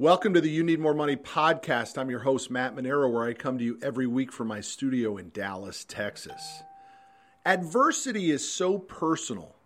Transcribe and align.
Welcome 0.00 0.32
to 0.32 0.40
the 0.40 0.48
You 0.48 0.62
Need 0.62 0.80
More 0.80 0.94
Money 0.94 1.16
podcast. 1.16 1.98
I'm 1.98 2.08
your 2.08 2.20
host, 2.20 2.50
Matt 2.50 2.74
Manero, 2.74 3.12
where 3.12 3.24
I 3.24 3.34
come 3.34 3.58
to 3.58 3.64
you 3.64 3.78
every 3.82 4.06
week 4.06 4.32
from 4.32 4.48
my 4.48 4.62
studio 4.62 5.18
in 5.18 5.28
Dallas, 5.28 5.84
Texas. 5.84 6.62
Adversity 7.44 8.30
is 8.30 8.50
so 8.50 8.78
personal. 8.78 9.56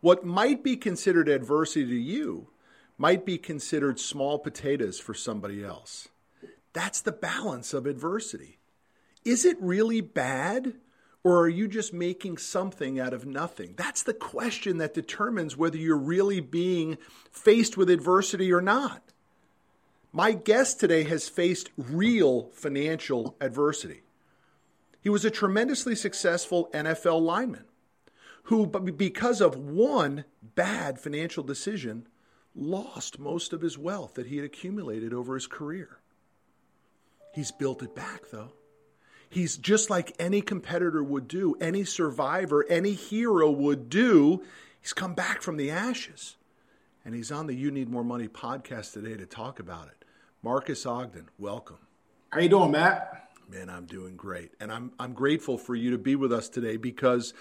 What 0.00 0.26
might 0.26 0.64
be 0.64 0.76
considered 0.76 1.28
adversity 1.28 1.86
to 1.86 1.94
you 1.94 2.48
might 2.98 3.24
be 3.24 3.38
considered 3.38 4.00
small 4.00 4.40
potatoes 4.40 4.98
for 4.98 5.14
somebody 5.14 5.64
else. 5.64 6.08
That's 6.72 7.00
the 7.00 7.12
balance 7.12 7.72
of 7.72 7.86
adversity. 7.86 8.58
Is 9.24 9.44
it 9.44 9.56
really 9.60 10.00
bad? 10.00 10.74
Or 11.22 11.38
are 11.42 11.48
you 11.48 11.68
just 11.68 11.92
making 11.92 12.38
something 12.38 12.98
out 12.98 13.14
of 13.14 13.24
nothing? 13.24 13.74
That's 13.76 14.02
the 14.02 14.14
question 14.14 14.78
that 14.78 14.94
determines 14.94 15.56
whether 15.56 15.76
you're 15.76 15.96
really 15.96 16.40
being 16.40 16.98
faced 17.30 17.76
with 17.76 17.88
adversity 17.88 18.52
or 18.52 18.60
not. 18.60 19.12
My 20.16 20.32
guest 20.32 20.80
today 20.80 21.04
has 21.04 21.28
faced 21.28 21.68
real 21.76 22.48
financial 22.54 23.36
adversity. 23.38 24.00
He 25.02 25.10
was 25.10 25.26
a 25.26 25.30
tremendously 25.30 25.94
successful 25.94 26.70
NFL 26.72 27.20
lineman 27.20 27.66
who, 28.44 28.66
because 28.66 29.42
of 29.42 29.56
one 29.56 30.24
bad 30.42 30.98
financial 30.98 31.44
decision, 31.44 32.08
lost 32.54 33.18
most 33.18 33.52
of 33.52 33.60
his 33.60 33.76
wealth 33.76 34.14
that 34.14 34.28
he 34.28 34.36
had 34.36 34.46
accumulated 34.46 35.12
over 35.12 35.34
his 35.34 35.46
career. 35.46 35.98
He's 37.34 37.52
built 37.52 37.82
it 37.82 37.94
back, 37.94 38.30
though. 38.32 38.52
He's 39.28 39.58
just 39.58 39.90
like 39.90 40.16
any 40.18 40.40
competitor 40.40 41.04
would 41.04 41.28
do, 41.28 41.56
any 41.60 41.84
survivor, 41.84 42.64
any 42.70 42.94
hero 42.94 43.50
would 43.50 43.90
do. 43.90 44.42
He's 44.80 44.94
come 44.94 45.12
back 45.12 45.42
from 45.42 45.58
the 45.58 45.70
ashes. 45.70 46.36
And 47.04 47.14
he's 47.14 47.30
on 47.30 47.48
the 47.48 47.54
You 47.54 47.70
Need 47.70 47.90
More 47.90 48.02
Money 48.02 48.28
podcast 48.28 48.94
today 48.94 49.18
to 49.18 49.26
talk 49.26 49.60
about 49.60 49.88
it. 49.88 49.95
Marcus 50.46 50.86
Ogden, 50.86 51.28
welcome. 51.40 51.78
How 52.30 52.38
you 52.38 52.48
doing, 52.48 52.70
Matt? 52.70 53.30
Man, 53.50 53.68
I'm 53.68 53.84
doing 53.84 54.14
great. 54.14 54.52
And 54.60 54.70
I'm 54.70 54.92
I'm 54.96 55.12
grateful 55.12 55.58
for 55.58 55.74
you 55.74 55.90
to 55.90 55.98
be 55.98 56.14
with 56.14 56.32
us 56.32 56.48
today 56.48 56.76
because 56.76 57.34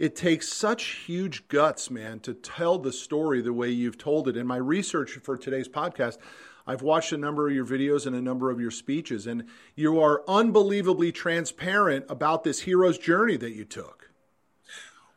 it 0.00 0.16
takes 0.16 0.48
such 0.48 1.04
huge 1.06 1.46
guts, 1.46 1.88
man, 1.88 2.18
to 2.18 2.34
tell 2.34 2.76
the 2.76 2.92
story 2.92 3.42
the 3.42 3.52
way 3.52 3.70
you've 3.70 3.96
told 3.96 4.26
it. 4.26 4.36
In 4.36 4.44
my 4.44 4.56
research 4.56 5.12
for 5.22 5.36
today's 5.36 5.68
podcast, 5.68 6.18
I've 6.66 6.82
watched 6.82 7.12
a 7.12 7.16
number 7.16 7.46
of 7.46 7.54
your 7.54 7.64
videos 7.64 8.08
and 8.08 8.16
a 8.16 8.20
number 8.20 8.50
of 8.50 8.60
your 8.60 8.72
speeches, 8.72 9.28
and 9.28 9.44
you 9.76 10.00
are 10.00 10.24
unbelievably 10.26 11.12
transparent 11.12 12.06
about 12.08 12.42
this 12.42 12.62
hero's 12.62 12.98
journey 12.98 13.36
that 13.36 13.52
you 13.52 13.66
took. 13.66 14.07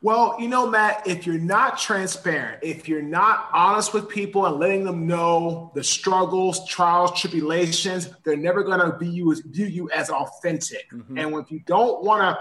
Well, 0.04 0.36
you 0.40 0.48
know, 0.48 0.68
Matt, 0.68 1.06
if 1.06 1.28
you're 1.28 1.38
not 1.38 1.78
transparent, 1.78 2.64
if 2.64 2.88
you're 2.88 3.04
not 3.04 3.50
honest 3.54 3.94
with 3.94 4.10
people 4.10 4.48
and 4.48 4.60
letting 4.60 4.84
them 4.84 5.06
know 5.06 5.72
the 5.76 5.84
struggles, 5.84 6.68
trials, 6.68 7.20
tribulations, 7.20 8.10
they're 8.24 8.36
never 8.36 8.64
going 8.64 8.80
to 8.80 8.98
view, 8.98 9.36
view 9.46 9.68
you 9.68 9.92
as 9.92 10.10
authentic. 10.10 10.90
Mm-hmm. 10.92 11.20
And 11.20 11.36
if 11.36 11.52
you 11.52 11.60
don't 11.68 12.04
want 12.04 12.22
to, 12.24 12.40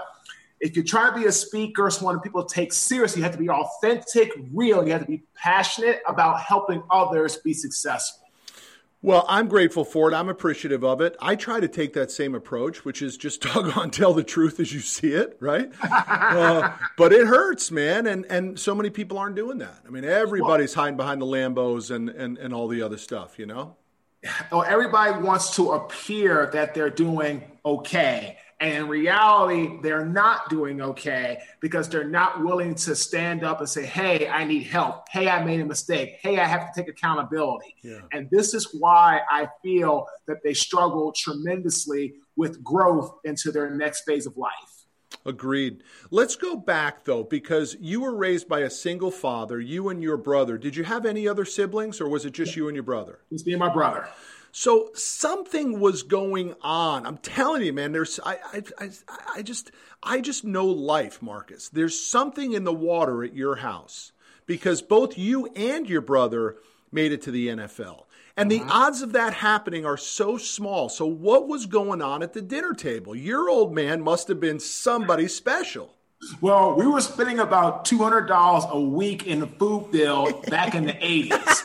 if 0.59 0.75
you're 0.75 0.85
trying 0.85 1.13
to 1.13 1.19
be 1.19 1.27
a 1.27 1.31
speaker, 1.31 1.91
someone 1.91 2.19
people 2.19 2.43
take 2.45 2.73
seriously, 2.73 3.19
you 3.19 3.23
have 3.23 3.33
to 3.33 3.39
be 3.39 3.49
authentic, 3.49 4.31
real. 4.51 4.83
You 4.83 4.93
have 4.93 5.01
to 5.01 5.07
be 5.07 5.21
passionate 5.35 6.01
about 6.07 6.39
helping 6.39 6.81
others 6.89 7.37
be 7.37 7.53
successful. 7.53 8.20
Well, 9.03 9.25
I'm 9.27 9.47
grateful 9.47 9.83
for 9.83 10.11
it. 10.11 10.13
I'm 10.13 10.29
appreciative 10.29 10.83
of 10.83 11.01
it. 11.01 11.15
I 11.19 11.35
try 11.35 11.59
to 11.59 11.67
take 11.67 11.93
that 11.93 12.11
same 12.11 12.35
approach, 12.35 12.85
which 12.85 13.01
is 13.01 13.17
just 13.17 13.41
doggone 13.53 13.89
tell 13.89 14.13
the 14.13 14.23
truth 14.23 14.59
as 14.59 14.71
you 14.73 14.79
see 14.79 15.13
it, 15.13 15.37
right? 15.39 15.71
uh, 15.83 16.73
but 16.97 17.11
it 17.11 17.25
hurts, 17.25 17.71
man, 17.71 18.05
and 18.05 18.25
and 18.27 18.59
so 18.59 18.75
many 18.75 18.89
people 18.89 19.17
aren't 19.17 19.35
doing 19.35 19.57
that. 19.57 19.79
I 19.87 19.89
mean, 19.89 20.05
everybody's 20.05 20.75
hiding 20.75 20.97
behind 20.97 21.21
the 21.21 21.25
Lambos 21.25 21.89
and 21.89 22.09
and 22.09 22.37
and 22.37 22.53
all 22.53 22.67
the 22.67 22.81
other 22.81 22.97
stuff, 22.97 23.39
you 23.39 23.45
know. 23.45 23.75
Oh, 24.51 24.61
everybody 24.61 25.19
wants 25.19 25.55
to 25.55 25.71
appear 25.71 26.51
that 26.53 26.75
they're 26.75 26.91
doing 26.91 27.43
okay, 27.65 28.37
and 28.61 28.75
in 28.75 28.87
reality, 28.87 29.79
they're 29.81 30.05
not 30.05 30.47
doing 30.49 30.81
okay 30.81 31.39
because 31.61 31.89
they're 31.89 32.07
not 32.07 32.43
willing 32.43 32.75
to 32.75 32.95
stand 32.95 33.43
up 33.43 33.59
and 33.59 33.67
say, 33.67 33.85
Hey, 33.85 34.27
I 34.27 34.43
need 34.45 34.63
help. 34.63 35.09
Hey, 35.09 35.27
I 35.27 35.43
made 35.43 35.59
a 35.61 35.65
mistake. 35.65 36.19
Hey, 36.21 36.37
I 36.37 36.45
have 36.45 36.71
to 36.71 36.81
take 36.81 36.87
accountability. 36.87 37.75
Yeah. 37.81 38.01
And 38.11 38.29
this 38.31 38.53
is 38.53 38.69
why 38.71 39.21
I 39.31 39.47
feel 39.63 40.05
that 40.27 40.43
they 40.43 40.53
struggle 40.53 41.11
tremendously 41.11 42.13
with 42.35 42.63
growth 42.63 43.17
into 43.23 43.51
their 43.51 43.71
next 43.71 44.03
phase 44.03 44.27
of 44.27 44.37
life. 44.37 44.51
Agreed. 45.25 45.83
Let's 46.11 46.35
go 46.35 46.55
back 46.55 47.03
though, 47.03 47.23
because 47.23 47.75
you 47.79 48.01
were 48.01 48.15
raised 48.15 48.47
by 48.47 48.59
a 48.59 48.69
single 48.69 49.11
father, 49.11 49.59
you 49.59 49.89
and 49.89 50.03
your 50.03 50.17
brother. 50.17 50.59
Did 50.59 50.75
you 50.75 50.83
have 50.83 51.07
any 51.07 51.27
other 51.27 51.45
siblings 51.45 51.99
or 51.99 52.07
was 52.07 52.25
it 52.25 52.33
just 52.33 52.55
you 52.55 52.67
and 52.67 52.75
your 52.75 52.83
brother? 52.83 53.19
It's 53.31 53.43
me 53.43 53.53
and 53.53 53.59
my 53.59 53.73
brother. 53.73 54.07
So 54.51 54.89
something 54.93 55.79
was 55.79 56.03
going 56.03 56.55
on. 56.61 57.05
I'm 57.05 57.17
telling 57.17 57.63
you, 57.63 57.73
man. 57.73 57.91
There's 57.91 58.19
I 58.23 58.37
I 58.53 58.63
I, 58.79 58.89
I 59.35 59.41
just 59.41 59.71
I 60.03 60.21
just 60.21 60.43
know 60.43 60.65
life, 60.65 61.21
Marcus. 61.21 61.69
There's 61.69 61.99
something 61.99 62.53
in 62.53 62.63
the 62.63 62.73
water 62.73 63.23
at 63.23 63.33
your 63.33 63.57
house 63.57 64.11
because 64.45 64.81
both 64.81 65.17
you 65.17 65.47
and 65.55 65.87
your 65.87 66.01
brother 66.01 66.57
made 66.91 67.11
it 67.11 67.21
to 67.23 67.31
the 67.31 67.47
NFL. 67.47 68.03
And 68.37 68.51
uh-huh. 68.51 68.63
the 68.65 68.73
odds 68.73 69.01
of 69.01 69.13
that 69.13 69.33
happening 69.33 69.85
are 69.85 69.97
so 69.97 70.37
small. 70.37 70.89
So 70.89 71.05
what 71.05 71.47
was 71.47 71.65
going 71.65 72.01
on 72.01 72.23
at 72.23 72.33
the 72.33 72.41
dinner 72.41 72.73
table? 72.73 73.15
Your 73.15 73.49
old 73.49 73.73
man 73.73 74.01
must 74.01 74.27
have 74.27 74.39
been 74.39 74.59
somebody 74.59 75.27
special. 75.27 75.93
Well, 76.39 76.75
we 76.75 76.85
were 76.85 77.01
spending 77.01 77.39
about 77.39 77.85
two 77.85 77.97
hundred 77.97 78.27
dollars 78.27 78.65
a 78.69 78.79
week 78.79 79.25
in 79.25 79.39
the 79.39 79.47
food 79.47 79.91
bill 79.91 80.41
back 80.47 80.75
in 80.75 80.85
the 80.85 81.05
eighties. 81.05 81.63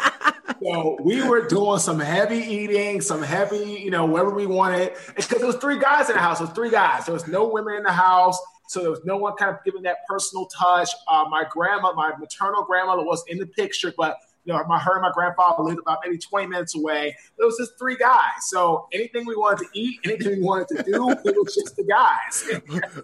So 0.67 0.97
we 1.01 1.23
were 1.23 1.47
doing 1.47 1.79
some 1.79 2.01
heavy 2.01 2.39
eating, 2.39 3.01
some 3.01 3.23
heavy, 3.23 3.81
you 3.83 3.91
know, 3.91 4.05
whatever 4.05 4.31
we 4.31 4.47
wanted. 4.47 4.93
It's 5.17 5.27
because 5.27 5.39
there 5.39 5.47
was 5.47 5.57
three 5.57 5.79
guys 5.79 6.09
in 6.09 6.17
the 6.17 6.23
house. 6.23 6.39
There 6.39 6.47
was 6.47 6.55
three 6.55 6.71
guys. 6.71 7.07
There 7.07 7.15
was 7.15 7.29
no 7.29 7.49
women 7.49 7.75
in 7.75 7.83
the 7.83 7.93
house. 7.93 8.39
So 8.69 8.81
there 8.81 8.91
was 8.91 9.05
no 9.05 9.17
one 9.17 9.37
kind 9.37 9.51
of 9.51 9.63
giving 9.65 9.83
that 9.83 9.99
personal 10.09 10.47
touch. 10.47 10.89
Uh, 11.07 11.25
my 11.31 11.45
grandma, 11.49 11.93
my 11.93 12.13
maternal 12.19 12.65
grandmother 12.65 13.05
was 13.05 13.23
in 13.29 13.39
the 13.39 13.47
picture, 13.47 13.95
but 13.97 14.19
you 14.45 14.53
know, 14.53 14.63
my 14.65 14.79
her 14.79 14.95
and 14.95 15.03
my 15.03 15.11
grandfather 15.13 15.63
lived 15.63 15.81
about 15.81 15.99
maybe 16.05 16.19
20 16.19 16.47
minutes 16.47 16.77
away. 16.77 17.17
It 17.39 17.45
was 17.45 17.57
just 17.59 17.79
three 17.79 17.97
guys. 17.97 18.49
So 18.49 18.89
anything 18.93 19.27
we 19.27 19.37
wanted 19.37 19.67
to 19.67 19.79
eat, 19.79 20.01
anything 20.05 20.39
we 20.39 20.45
wanted 20.45 20.69
to 20.77 20.83
do, 20.83 21.11
it 21.11 21.37
was 21.37 21.55
just 21.55 21.77
the 21.77 21.85
guys. 21.85 22.45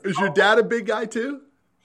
Is 0.05 0.19
your 0.19 0.31
dad 0.31 0.59
a 0.59 0.65
big 0.65 0.87
guy 0.87 1.05
too? 1.05 1.43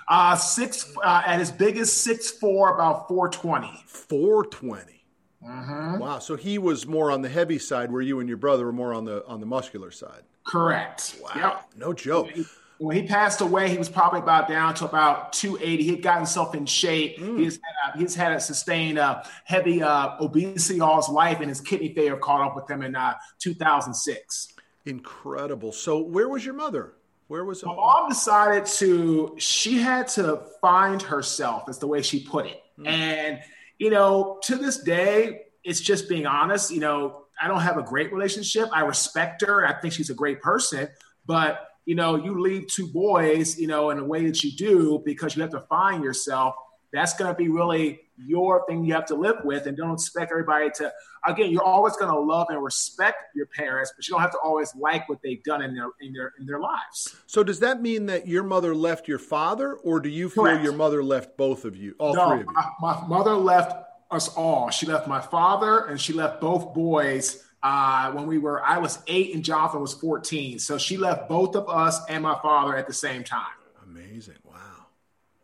Uh, 0.07 0.35
six 0.35 0.95
uh, 1.03 1.23
at 1.25 1.39
his 1.39 1.51
biggest, 1.51 2.03
six 2.03 2.31
four, 2.31 2.73
about 2.73 3.07
420. 3.07 3.83
420. 3.87 4.96
Mm-hmm. 5.43 5.99
Wow. 5.99 6.19
So 6.19 6.35
he 6.35 6.57
was 6.57 6.87
more 6.87 7.11
on 7.11 7.21
the 7.21 7.29
heavy 7.29 7.59
side, 7.59 7.91
where 7.91 8.01
you 8.01 8.19
and 8.19 8.27
your 8.27 8.37
brother 8.37 8.65
were 8.65 8.73
more 8.73 8.93
on 8.93 9.05
the 9.05 9.25
on 9.25 9.39
the 9.39 9.45
muscular 9.45 9.91
side. 9.91 10.23
Correct. 10.45 11.15
Wow. 11.21 11.31
Yep. 11.35 11.63
No 11.75 11.93
joke. 11.93 12.25
When 12.27 12.35
he, 12.35 12.45
when 12.79 12.95
he, 12.95 13.03
passed 13.03 13.41
away, 13.41 13.69
he 13.69 13.77
was 13.77 13.89
probably 13.89 14.19
about 14.19 14.47
down 14.47 14.73
to 14.75 14.85
about 14.85 15.33
280. 15.33 15.83
He 15.83 15.89
had 15.91 16.01
gotten 16.01 16.19
himself 16.19 16.55
in 16.55 16.65
shape. 16.65 17.17
Mm. 17.19 17.39
He's, 17.39 17.55
had, 17.55 17.99
he's 17.99 18.15
had 18.15 18.31
a 18.31 18.39
sustained 18.39 18.97
uh, 18.97 19.23
heavy 19.45 19.81
uh, 19.81 20.15
obesity 20.21 20.79
all 20.79 20.97
his 20.97 21.09
life, 21.09 21.39
and 21.39 21.49
his 21.49 21.59
kidney 21.59 21.93
failure 21.93 22.17
caught 22.17 22.41
up 22.41 22.55
with 22.55 22.69
him 22.69 22.81
in 22.83 22.95
uh, 22.95 23.15
2006. 23.39 24.53
Incredible. 24.85 25.71
So 25.71 25.99
where 25.99 26.29
was 26.29 26.45
your 26.45 26.53
mother? 26.53 26.93
Where 27.27 27.43
was 27.43 27.63
my 27.65 27.75
mom 27.75 28.07
decided 28.07 28.65
to? 28.65 29.35
She 29.37 29.79
had 29.79 30.07
to 30.09 30.43
find 30.61 31.01
herself. 31.01 31.67
Is 31.67 31.77
the 31.77 31.87
way 31.87 32.01
she 32.01 32.23
put 32.23 32.45
it, 32.45 32.61
mm. 32.79 32.87
and 32.87 33.39
you 33.79 33.89
know, 33.89 34.39
to 34.43 34.55
this 34.55 34.77
day, 34.79 35.41
it's 35.63 35.79
just 35.81 36.09
being 36.09 36.25
honest. 36.25 36.71
You 36.71 36.79
know, 36.79 37.23
I 37.41 37.47
don't 37.47 37.61
have 37.61 37.77
a 37.77 37.83
great 37.83 38.11
relationship. 38.11 38.69
I 38.71 38.81
respect 38.81 39.41
her. 39.45 39.65
I 39.65 39.73
think 39.73 39.93
she's 39.93 40.09
a 40.09 40.15
great 40.15 40.41
person, 40.41 40.89
but 41.25 41.67
you 41.85 41.95
know, 41.95 42.15
you 42.15 42.41
leave 42.41 42.67
two 42.67 42.87
boys, 42.87 43.57
you 43.57 43.67
know, 43.67 43.91
in 43.91 43.97
the 43.97 44.03
way 44.03 44.25
that 44.25 44.43
you 44.43 44.51
do 44.51 45.01
because 45.05 45.35
you 45.35 45.41
have 45.41 45.51
to 45.51 45.61
find 45.61 46.03
yourself. 46.03 46.53
That's 46.91 47.13
going 47.13 47.33
to 47.33 47.37
be 47.37 47.47
really 47.47 48.01
your 48.25 48.65
thing 48.67 48.83
you 48.83 48.93
have 48.93 49.05
to 49.07 49.15
live 49.15 49.37
with, 49.43 49.67
and 49.67 49.77
don't 49.77 49.93
expect 49.93 50.31
everybody 50.31 50.69
to. 50.77 50.91
Again, 51.25 51.51
you're 51.51 51.63
always 51.63 51.95
going 51.97 52.11
to 52.11 52.19
love 52.19 52.47
and 52.49 52.63
respect 52.63 53.17
your 53.35 53.47
parents, 53.47 53.91
but 53.95 54.07
you 54.07 54.13
don't 54.13 54.21
have 54.21 54.31
to 54.31 54.39
always 54.43 54.73
like 54.75 55.07
what 55.09 55.19
they've 55.23 55.43
done 55.43 55.61
in 55.61 55.75
their 55.75 55.89
in 56.01 56.13
their 56.13 56.33
in 56.39 56.45
their 56.45 56.59
lives. 56.59 57.15
So, 57.27 57.43
does 57.43 57.59
that 57.59 57.81
mean 57.81 58.05
that 58.07 58.27
your 58.27 58.43
mother 58.43 58.73
left 58.73 59.07
your 59.07 59.19
father, 59.19 59.75
or 59.75 59.99
do 59.99 60.09
you 60.09 60.29
feel 60.29 60.45
Correct. 60.45 60.63
your 60.63 60.73
mother 60.73 61.03
left 61.03 61.37
both 61.37 61.65
of 61.65 61.75
you, 61.75 61.95
all 61.99 62.13
no, 62.15 62.29
three 62.29 62.41
of 62.41 62.47
you? 62.47 62.53
My, 62.53 62.71
my 62.81 63.07
mother 63.07 63.35
left 63.35 63.85
us 64.11 64.29
all. 64.29 64.69
She 64.69 64.85
left 64.85 65.07
my 65.07 65.19
father, 65.19 65.85
and 65.85 65.99
she 65.99 66.13
left 66.13 66.39
both 66.39 66.73
boys 66.73 67.43
uh, 67.63 68.11
when 68.11 68.25
we 68.25 68.37
were. 68.37 68.63
I 68.63 68.77
was 68.77 68.99
eight, 69.07 69.35
and 69.35 69.43
Jonathan 69.43 69.81
was 69.81 69.93
fourteen. 69.93 70.59
So 70.59 70.77
she 70.77 70.97
left 70.97 71.27
both 71.27 71.55
of 71.55 71.69
us 71.69 71.99
and 72.09 72.23
my 72.23 72.37
father 72.41 72.77
at 72.77 72.87
the 72.87 72.93
same 72.93 73.23
time. 73.23 73.45
Amazing! 73.83 74.35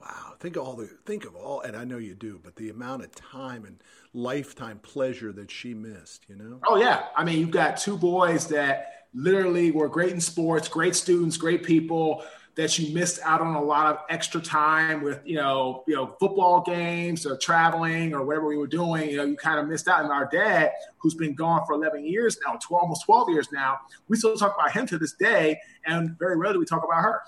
Wow, 0.03 0.33
think 0.39 0.57
of 0.57 0.63
all 0.63 0.75
the 0.75 0.89
think 1.05 1.23
of 1.23 1.35
all, 1.35 1.61
and 1.61 1.77
I 1.77 1.85
know 1.85 1.97
you 1.97 2.13
do, 2.13 2.39
but 2.43 2.55
the 2.57 2.69
amount 2.69 3.03
of 3.03 3.15
time 3.15 3.63
and 3.63 3.81
lifetime 4.13 4.79
pleasure 4.79 5.31
that 5.31 5.49
she 5.49 5.73
missed. 5.73 6.25
You 6.27 6.35
know? 6.35 6.59
Oh 6.67 6.75
yeah. 6.75 7.05
I 7.15 7.23
mean, 7.23 7.39
you've 7.39 7.51
got 7.51 7.77
two 7.77 7.97
boys 7.97 8.47
that 8.47 9.07
literally 9.13 9.71
were 9.71 9.87
great 9.87 10.11
in 10.11 10.19
sports, 10.19 10.67
great 10.67 10.95
students, 10.95 11.37
great 11.37 11.63
people. 11.63 12.23
that 12.55 12.77
you 12.77 12.93
missed 12.93 13.19
out 13.23 13.41
on 13.41 13.55
a 13.55 13.61
lot 13.61 13.87
of 13.87 13.97
extra 14.09 14.39
time 14.39 15.01
with 15.01 15.19
you 15.25 15.35
know 15.35 15.83
you 15.87 15.95
know 15.95 16.15
football 16.19 16.61
games 16.61 17.25
or 17.25 17.35
traveling 17.37 18.13
or 18.13 18.23
whatever 18.23 18.45
we 18.45 18.57
were 18.57 18.67
doing 18.67 19.09
you 19.09 19.17
know 19.17 19.23
you 19.23 19.35
kind 19.35 19.59
of 19.59 19.67
missed 19.67 19.87
out 19.87 20.03
and 20.03 20.11
our 20.11 20.29
dad 20.31 20.71
who's 20.97 21.15
been 21.15 21.33
gone 21.33 21.65
for 21.65 21.73
11 21.73 22.05
years 22.05 22.37
now 22.45 22.55
12, 22.61 22.83
almost 22.83 23.05
12 23.05 23.29
years 23.29 23.47
now 23.51 23.79
we 24.07 24.15
still 24.15 24.37
talk 24.37 24.53
about 24.55 24.71
him 24.71 24.85
to 24.85 24.99
this 24.99 25.13
day 25.13 25.59
and 25.87 26.17
very 26.19 26.37
rarely 26.37 26.59
we 26.59 26.65
talk 26.65 26.83
about 26.83 27.01
her 27.01 27.21